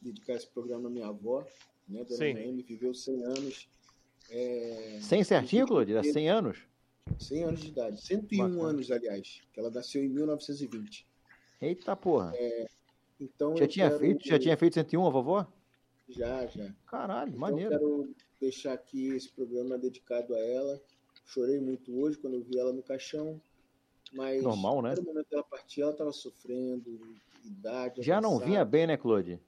[0.00, 1.44] dedicar esse programa à minha avó,
[1.88, 2.04] né?
[2.04, 2.32] Dona Sim.
[2.34, 3.68] Noemi, viveu 100 anos.
[4.30, 5.94] É, 100 certinho, Claudio?
[5.94, 6.58] Dá 100 anos?
[7.18, 8.00] 100 anos de idade.
[8.00, 8.68] 101 Bacana.
[8.70, 9.42] anos, aliás.
[9.52, 11.06] Que ela nasceu em 1920.
[11.62, 12.34] Eita porra.
[13.20, 14.28] Então já tinha quero- feito?
[14.28, 15.46] Já tinha feito 101, a vovó?
[16.08, 16.72] Já, já.
[16.86, 17.72] Caralho, Então, maneiro.
[17.74, 20.80] Eu quero deixar aqui esse programa dedicado a ela.
[21.24, 23.40] Chorei muito hoje quando eu vi ela no caixão.
[24.12, 24.94] Mas Normal, né?
[24.96, 27.00] no momento dela partir, ela estava sofrendo,
[27.44, 28.02] idade.
[28.02, 28.50] Já não avançada.
[28.50, 29.40] vinha bem, né, Claude?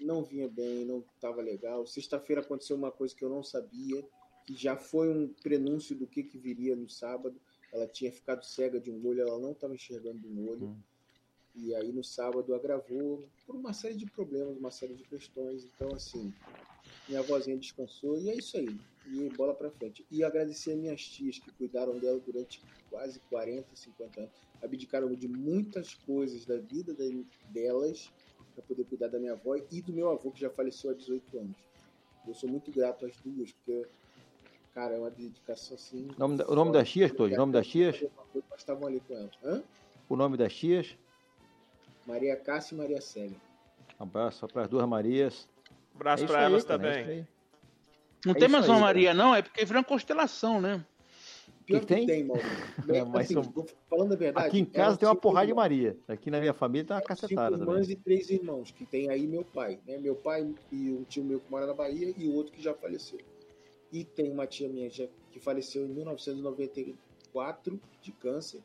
[0.00, 1.86] não vinha bem, não estava legal.
[1.86, 4.04] Sexta-feira aconteceu uma coisa que eu não sabia,
[4.44, 7.40] que já foi um prenúncio do que, que viria no sábado.
[7.72, 10.66] Ela tinha ficado cega de um olho, ela não estava enxergando de um olho.
[10.68, 10.82] Hum.
[11.54, 15.64] E aí no sábado agravou por uma série de problemas, uma série de questões.
[15.64, 16.32] Então, assim,
[17.06, 18.74] minha avózinha descansou e é isso aí.
[19.06, 20.06] E bola pra frente.
[20.10, 24.32] E agradecer a minhas tias que cuidaram dela durante quase 40, 50 anos.
[24.62, 28.12] Abdicaram de muitas coisas da vida de- delas
[28.54, 31.38] para poder cuidar da minha avó e do meu avô, que já faleceu há 18
[31.38, 31.56] anos.
[32.26, 33.86] Eu sou muito grato às duas, porque,
[34.74, 36.08] cara, é uma dedicação assim.
[36.16, 37.36] O nome, da- o nome das tias, Cláudio?
[37.36, 38.00] O nome das tias?
[38.50, 39.30] Mas estavam ali com ela.
[39.44, 39.62] Hã?
[40.08, 40.96] O nome das tias?
[42.06, 43.36] Maria Cássia e Maria Célia.
[43.98, 45.48] Um abraço para as duas Marias.
[45.94, 47.04] Abraço É aí, elas cara, é também.
[47.18, 47.26] aí.
[48.24, 48.86] Não É tem mais aí, uma cara.
[48.86, 49.34] Maria, não?
[49.34, 50.84] É porque virou uma constelação, né?
[51.66, 52.06] Pior Que que, tem?
[52.06, 52.42] tem, Mauro.
[52.88, 54.48] É, mas assim, são- falando a verdade.
[54.48, 55.54] Aqui em casa eram tem uma cinco porrada de.
[55.54, 55.96] Maria.
[56.08, 57.90] Aqui na minha família tem uma Cinco cacetada irmãs também.
[57.92, 59.78] e três irmãos, que tem aí meu pai.
[59.86, 59.98] Né?
[59.98, 62.74] Meu pai e um tio meu que mora na Bahia e o outro que já
[62.74, 63.20] faleceu.
[63.92, 68.60] E tem uma tia minha que faleceu em 1994 de câncer.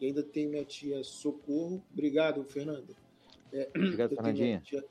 [0.00, 1.82] E ainda tem minha tia Socorro.
[1.92, 2.92] Obrigado, Fernanda.
[3.52, 4.60] É, Obrigado, eu, tenho Fernandinha.
[4.64, 4.84] tia,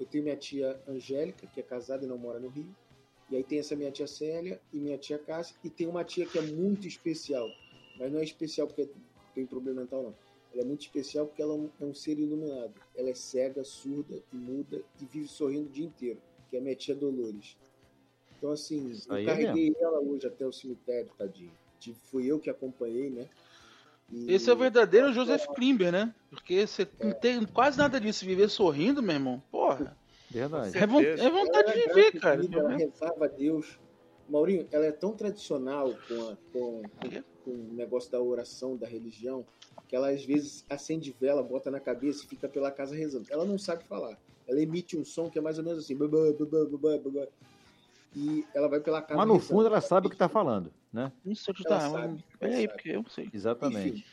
[0.00, 2.74] eu tenho minha tia Angélica, que é casada e não mora no Rio.
[3.30, 5.54] E aí tem essa minha tia Célia e minha tia Cássia.
[5.62, 7.48] E tem uma tia que é muito especial.
[7.98, 8.88] Mas não é especial porque
[9.34, 10.14] tem problema mental, não.
[10.52, 12.74] Ela é muito especial porque ela é um, é um ser iluminado.
[12.96, 16.20] Ela é cega, surda e muda e vive sorrindo o dia inteiro.
[16.48, 17.56] Que é a minha tia Dolores.
[18.38, 21.52] Então, assim, eu aí é carreguei ela hoje até o cemitério, tadinho.
[21.80, 23.28] Tive- Fui eu que acompanhei, né?
[24.12, 26.14] E- Esse é o verdadeiro Joseph Klimber, né?
[26.30, 28.24] Porque você não tem quase nada disso.
[28.24, 29.42] Viver sorrindo, meu irmão.
[29.50, 29.96] Porra.
[30.30, 30.76] Verdade.
[30.78, 32.42] É, é vontade Ela de era viver, cara.
[32.52, 33.78] Ela rezava a Deus.
[34.28, 38.86] Maurinho, ela é tão tradicional com, a- com, com, com o negócio da oração, da
[38.86, 39.44] religião,
[39.88, 43.26] que ela às vezes acende vela, bota na cabeça e fica pela casa rezando.
[43.30, 44.18] Ela não sabe falar.
[44.46, 45.96] Ela emite um som que é mais ou menos assim.
[45.96, 47.26] babá, babá, babá, babá.
[48.16, 51.12] E ela vai pela casa Mas no fundo ela sabe o que está falando, né?
[51.24, 51.80] Não sei tá.
[51.80, 52.68] sabe, mas- ela Peraí, sabe.
[52.68, 53.28] porque eu não sei.
[53.32, 53.88] Exatamente.
[53.88, 54.04] Enfim,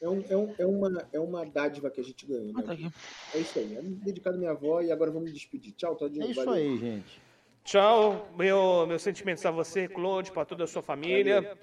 [0.00, 2.52] é, um, é, um, é, uma, é uma dádiva que a gente ganhou.
[2.56, 2.90] Ah, tá Né?
[3.34, 3.76] É isso aí.
[3.76, 5.72] É dedicado à minha avó e agora vamos me despedir.
[5.72, 6.24] Tchau, Todinho.
[6.24, 6.54] É isso valeu.
[6.54, 7.20] aí, gente.
[7.64, 11.58] Tchau, meu, meus sentimentos a você, Claude, pra toda a sua família.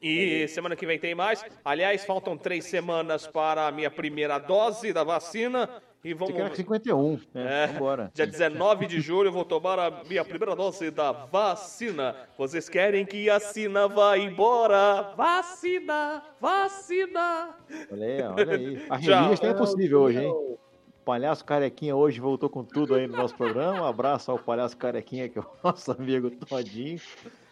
[0.00, 1.44] E semana que vem tem mais.
[1.64, 5.82] Aliás, faltam três semanas para a minha primeira dose da vacina.
[6.06, 6.56] E Você quer vamos.
[6.56, 7.64] 51, né?
[7.64, 8.10] É, Vambora.
[8.14, 12.14] dia 19 de julho eu vou tomar a minha primeira dose da vacina.
[12.38, 15.14] Vocês querem que a Sina vá embora?
[15.16, 17.56] Vacina, vacina.
[17.90, 18.86] Olha aí, olha aí.
[18.88, 20.30] A revista é possível hoje, hein?
[20.30, 20.56] O
[21.04, 23.80] Palhaço Carequinha hoje voltou com tudo aí no nosso programa.
[23.82, 27.00] Um abraço ao Palhaço Carequinha, que é o nosso amigo Todinho.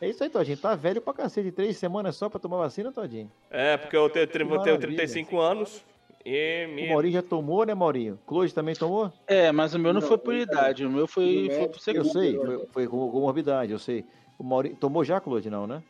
[0.01, 0.59] É isso aí, Todinho.
[0.59, 1.51] Tá velho pra cacete.
[1.51, 3.29] Três semanas só pra tomar vacina, Todinho.
[3.51, 4.79] É, porque eu tenho, eu tenho maravilha.
[4.79, 5.85] 35 anos.
[6.25, 6.89] E O.
[6.89, 8.19] Maurinho já tomou, né, Maurinho?
[8.27, 9.13] Claude também tomou?
[9.27, 10.85] É, mas o meu não, Não, foi por idade.
[10.87, 13.79] O meu foi, no foi por ser Eu sei, foi, foi com com morbidade, eu
[13.79, 14.05] sei.
[14.39, 15.83] O Maurinho tomou já, Claude, não, né?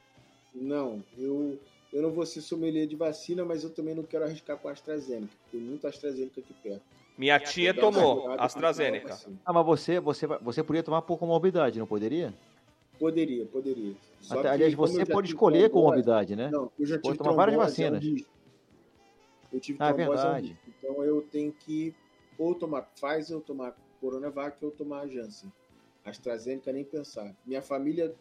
[0.54, 1.58] Não, eu,
[1.92, 4.72] eu não vou ser sommelier de vacina, mas eu também não quero arriscar com a
[4.72, 5.32] AstraZeneca.
[5.50, 6.82] Tem muita AstraZeneca aqui perto.
[7.16, 9.06] Minha tia tomou AstraZeneca.
[9.06, 9.36] com a vacina.
[9.46, 12.34] Ah, mas você, você, você poderia tomar por comorbidade, não poderia?
[12.98, 13.94] Poderia, poderia.
[14.20, 16.50] Só Até, que aliás, você pode escolher comorbidade, né?
[16.50, 18.02] Não, eu já Pode tive tomar várias é um vacinas.
[18.02, 18.34] risco.
[19.54, 20.56] Eu tive Ah, é trombose.
[20.68, 21.94] Então eu tenho que
[22.36, 25.50] ou tomar Pfizer, ou tomar Coronavac, ou tomar Janssen.
[26.04, 27.32] AstraZeneca nem pensar.
[27.46, 28.12] Minha família,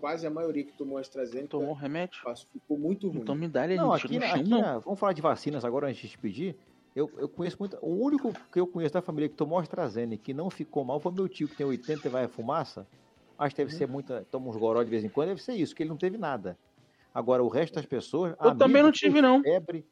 [0.00, 2.18] quase a maioria que tomou AstraZeneca, Tomou remédio?
[2.52, 3.20] ficou muito ruim.
[3.20, 4.80] Então me dá ele Não, aqui, no chão, aqui não.
[4.80, 6.56] vamos falar de vacinas agora antes de despedir.
[6.96, 7.76] Eu, eu conheço muito.
[7.82, 11.12] O único que eu conheço da família que tomou AstraZeneca que não ficou mal foi
[11.12, 12.86] meu tio, que tem 80 e vai a fumaça.
[13.38, 13.78] Acho que deve Uhum.
[13.78, 14.26] ser muita.
[14.30, 16.58] Toma uns goró de vez em quando, deve ser isso, que ele não teve nada.
[17.14, 18.34] Agora, o resto das pessoas.
[18.42, 19.42] Eu também não tive, não.
[19.42, 19.86] Febre.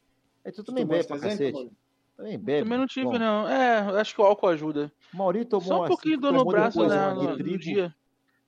[0.47, 1.65] É, tu também bebe pra AstraZeneca, cacete.
[1.65, 1.77] mano?
[2.15, 2.63] Também bebe.
[2.63, 3.47] Também não tive, Bom, não.
[3.49, 4.91] É, acho que o álcool ajuda.
[5.13, 7.93] Maurício tomou Só um pouquinho de dor no braço depois né, no, no dia.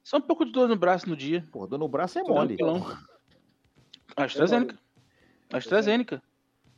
[0.01, 1.45] Só um pouco de dor no braço no dia.
[1.51, 2.55] Pô, dor no braço é mole.
[2.55, 2.97] Tranquilão.
[4.15, 4.79] AstraZeneca.
[5.51, 6.23] AstraZeneca.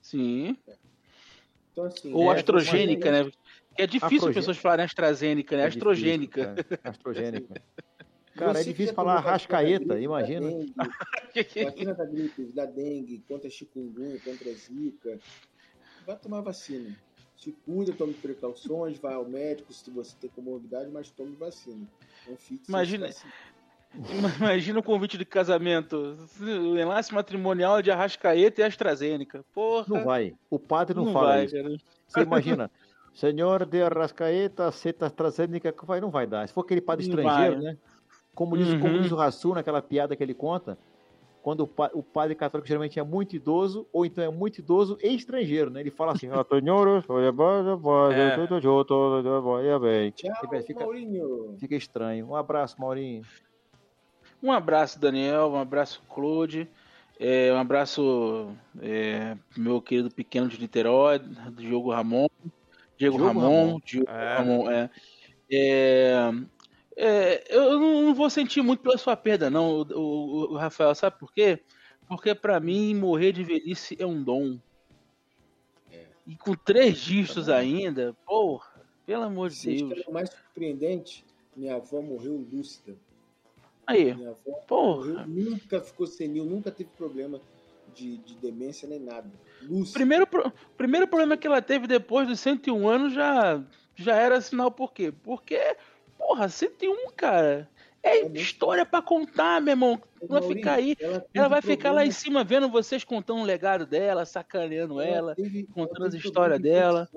[0.02, 0.58] Sim.
[1.72, 3.32] Então, assim, Ou é, astrogênica, né?
[3.76, 5.64] Que é difícil as pessoas falarem AstraZeneca, né?
[5.64, 6.56] É Astrogênica.
[6.56, 6.80] difícil.
[6.84, 7.62] Astrogênica.
[8.36, 10.50] Cara, é difícil falar rascaeta, imagina.
[10.50, 10.74] da dengue,
[11.66, 15.20] Vacina da gripe, da dengue, contra chikungunya, contra zika.
[16.06, 16.96] Vai tomar vacina.
[17.36, 21.88] Se cuida, tome precauções, vá ao médico se você tem comorbidade, mas tome vacina.
[22.28, 23.10] Não fique Imagina-.
[24.40, 26.16] Imagina o convite de casamento.
[26.40, 29.44] O enlace matrimonial é de Arrascaeta e AstraZeneca.
[29.54, 29.86] Porra.
[29.90, 30.34] Não vai.
[30.50, 31.56] O padre não, Não fala vai, isso.
[31.56, 31.78] cara.
[32.08, 32.72] Você imagina,
[33.14, 36.48] senhor de Arrascaeta, aceita AstraZeneca, vai, não vai dar.
[36.48, 37.64] Se for aquele padre Não estrangeiro, vai.
[37.74, 37.78] né?
[38.34, 38.80] Como diz, Uhum.
[38.80, 40.78] como diz o Rassu naquela piada que ele conta,
[41.44, 44.98] quando o, pa- o padre católico geralmente é muito idoso, ou então é muito idoso
[45.02, 45.82] e estrangeiro, né?
[45.82, 48.36] Ele fala assim, "Ah, senhores, olha, olha, olha, É.
[48.38, 50.12] tudo junto, olha, olha bem.
[50.12, 51.56] Tchau, Ele fica- Maurinho.
[51.60, 52.28] Fica estranho.
[52.28, 53.24] Um abraço, Maurinho.
[54.42, 55.50] Um abraço, Daniel.
[55.52, 56.68] Um abraço, Claude.
[57.20, 58.50] É, um abraço
[58.82, 62.28] é, meu querido pequeno de Niterói, do Diogo Ramon.
[62.98, 63.80] Diego Diogo Ramon, Ramon.
[63.84, 64.38] Diogo É.
[64.38, 64.90] Ramon, é.
[66.96, 70.94] É, é, eu não vou sentir muito pela sua perda, não, o, o- o Rafael,
[70.94, 71.60] sabe por quê?
[72.08, 74.60] Porque pra mim morrer de velhice é um dom.
[76.28, 78.70] E com três dígitos ainda, porra,
[79.06, 80.06] pelo amor de Deus.
[80.08, 81.26] o mais surpreendente?
[81.56, 82.96] Minha avó morreu lúcida.
[83.88, 85.26] Aí, Minha avó porra.
[85.26, 87.42] morreu, nunca ficou senil, nunca teve problema
[87.96, 89.30] de, de demência nem nada.
[89.62, 89.98] Lúcida.
[90.00, 93.62] Primeiro, pro- primeiro problema que ela teve depois dos 101 anos já,
[93.96, 95.12] já era sinal por quê?
[95.24, 95.60] Porque,
[96.32, 97.70] porra, 101, cara,
[98.02, 100.02] é história pra contar, meu irmão.
[100.22, 100.96] Não vai ficar aí.
[101.34, 105.36] ela vai ficar lá em cima vendo vocês contando o legado dela, sacaneando ela.
[105.36, 107.10] teve- contando as histórias dela.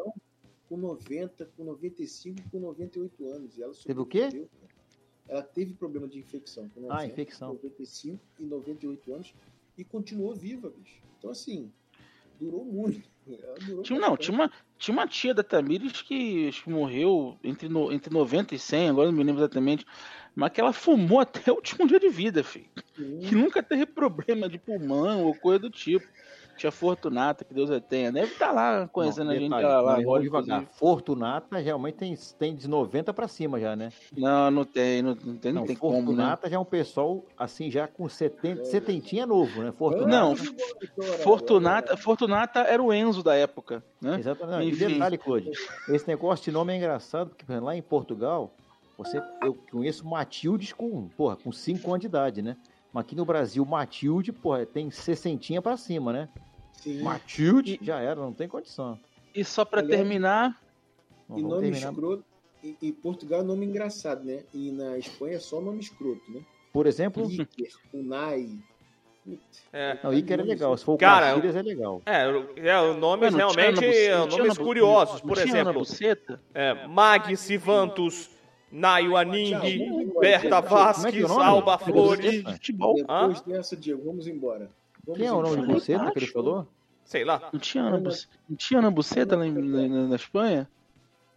[0.69, 3.57] Com 90, com 95, com 98 anos.
[3.57, 4.47] E ela Teve o quê?
[5.29, 7.49] Ela teve problema de infecção com 90, Ah, infecção.
[7.55, 9.33] 95 e 98 anos
[9.79, 11.01] e continuou viva, bicho.
[11.19, 11.71] Então, assim,
[12.41, 13.09] durou muito.
[13.29, 14.51] Ela durou Tinha, não, tinha uma,
[14.85, 19.11] tinha uma tia da Tamires que, que morreu entre, no- entre 90 e 100, agora
[19.11, 19.87] não me lembro exatamente.
[20.35, 22.67] Mas que ela fumou até o último dia de vida, filho.
[22.97, 23.21] Sim.
[23.21, 26.07] que nunca teve problema de pulmão ou coisa do tipo.
[26.57, 28.11] Tia Fortunata, que Deus a tenha.
[28.13, 30.23] Deve estar lá conhecendo Não, a gente detalhe, lá, agora.
[30.23, 30.61] devagar.
[30.63, 30.79] inclusive.
[30.79, 33.91] Fortunata realmente tem, tem de 90 pra cima já, né?
[34.17, 35.81] Não, não tem, não, não tem, não Não, tem né?
[35.81, 39.73] Fortunata já é um pessoal assim, já com 70, setentinha novo, né?
[39.73, 40.09] Fortunata.
[40.09, 40.35] Não,
[41.23, 41.97] Fortunata.
[41.97, 44.17] Fortunata era o Enzo da época, né?
[44.19, 44.69] Exatamente.
[44.69, 44.95] E Enfim.
[44.95, 45.51] detalhe, Claude,
[45.89, 48.55] esse negócio de nome é engraçado, porque lá em Portugal,
[48.97, 52.57] você, eu conheço Matildes com, porra, com 5 anos de idade, né?
[52.95, 56.29] Mas aqui no Brasil, Matilde, porra, tem 60 pra cima, né?
[56.75, 57.03] Sim.
[57.03, 58.97] Matilde, E- já era, não tem condição.
[59.35, 60.63] E só pra Aliás, terminar,
[61.29, 61.91] Não, E nome terminar.
[61.91, 62.25] escroto.
[62.63, 64.45] E, e Portugal é nome engraçado, né?
[64.55, 66.41] E na Espanha é só nome escroto, né?
[66.73, 68.59] Por exemplo, Iker, Unai.
[69.25, 69.99] Putz, É.
[70.03, 72.01] não, Iker é legal, se for o Cara, é legal.
[72.07, 72.23] É,
[72.57, 75.21] é o nomes realmente são tinha nomes curiosos.
[75.21, 75.83] não Por exemplo,
[76.53, 78.31] é, Mag Sivantus,
[78.71, 79.55] Nayo Aning.
[80.25, 81.31] Berta é é Vasques?
[81.31, 82.53] Alba Flores, Buceta?
[82.53, 82.95] Futebol.
[82.97, 84.71] Depois dessa, Diego, vamos embora.
[85.05, 86.67] Vamos Quem é o nome de você que ele falou?
[87.05, 87.51] sei lá.
[87.53, 88.11] Não tinha Ana,
[88.49, 90.69] não tinha Ana Buceta lá na, na Espanha?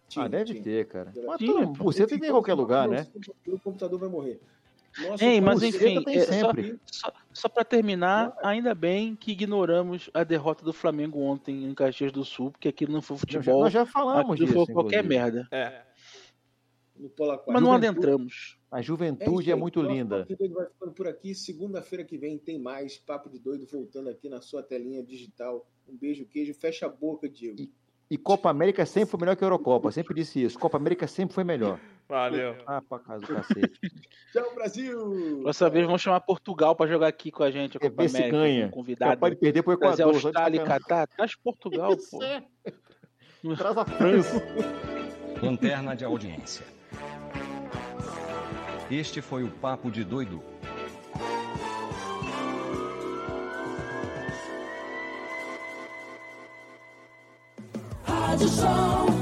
[0.08, 0.62] Tinha, ah, deve tinha.
[0.62, 1.12] ter, cara.
[1.26, 3.06] Mas Tinha, você tem em qualquer lugar, né?
[3.46, 4.40] O computador vai morrer.
[4.98, 6.80] Nossa, Ei, mas Buceta enfim, tem é, só, sempre.
[6.86, 12.10] só, só pra terminar, ainda bem que ignoramos a derrota do Flamengo ontem em Caxias
[12.10, 14.64] do Sul, porque aquilo não foi futebol, nós já falamos aquilo disso.
[14.64, 15.22] foi qualquer inclusive.
[15.22, 15.48] merda.
[15.52, 15.82] É.
[16.96, 17.52] No Pola 4.
[17.52, 18.57] Mas não adentramos.
[18.70, 20.18] A juventude é, aí, muito linda.
[20.18, 21.34] Papo de Doido vai ficando por aqui.
[21.34, 25.66] Segunda-feira que vem tem mais Papo de Doido voltando aqui na sua telinha digital.
[25.88, 26.52] Um beijo, queijo.
[26.54, 27.66] Fecha a boca, Diego.
[28.10, 29.90] E Copa América sempre foi melhor que a Eurocopa.
[29.90, 30.58] Sempre disse isso.
[30.58, 31.78] Copa América sempre foi melhor.
[32.08, 32.56] Valeu.
[32.66, 33.78] Ah, pra casa do cacete.
[34.32, 35.40] Tchau, Brasil!
[35.42, 38.08] Próxima vez vamos chamar Portugal pra jogar aqui com a gente, a Quer Copa ver
[38.08, 38.68] se América, ganha.
[38.70, 39.12] convidado.
[39.12, 40.20] Capaz de perder pro Trazer Equador.
[40.20, 40.64] só de Austrália e.
[40.64, 41.06] Catar.
[41.06, 42.18] Traz Portugal, pô.
[43.56, 44.42] Traz a França.
[45.42, 46.64] Lanterna de audiência.
[48.90, 50.42] Este foi o Papo de Doido.
[58.06, 59.17] Rádio Show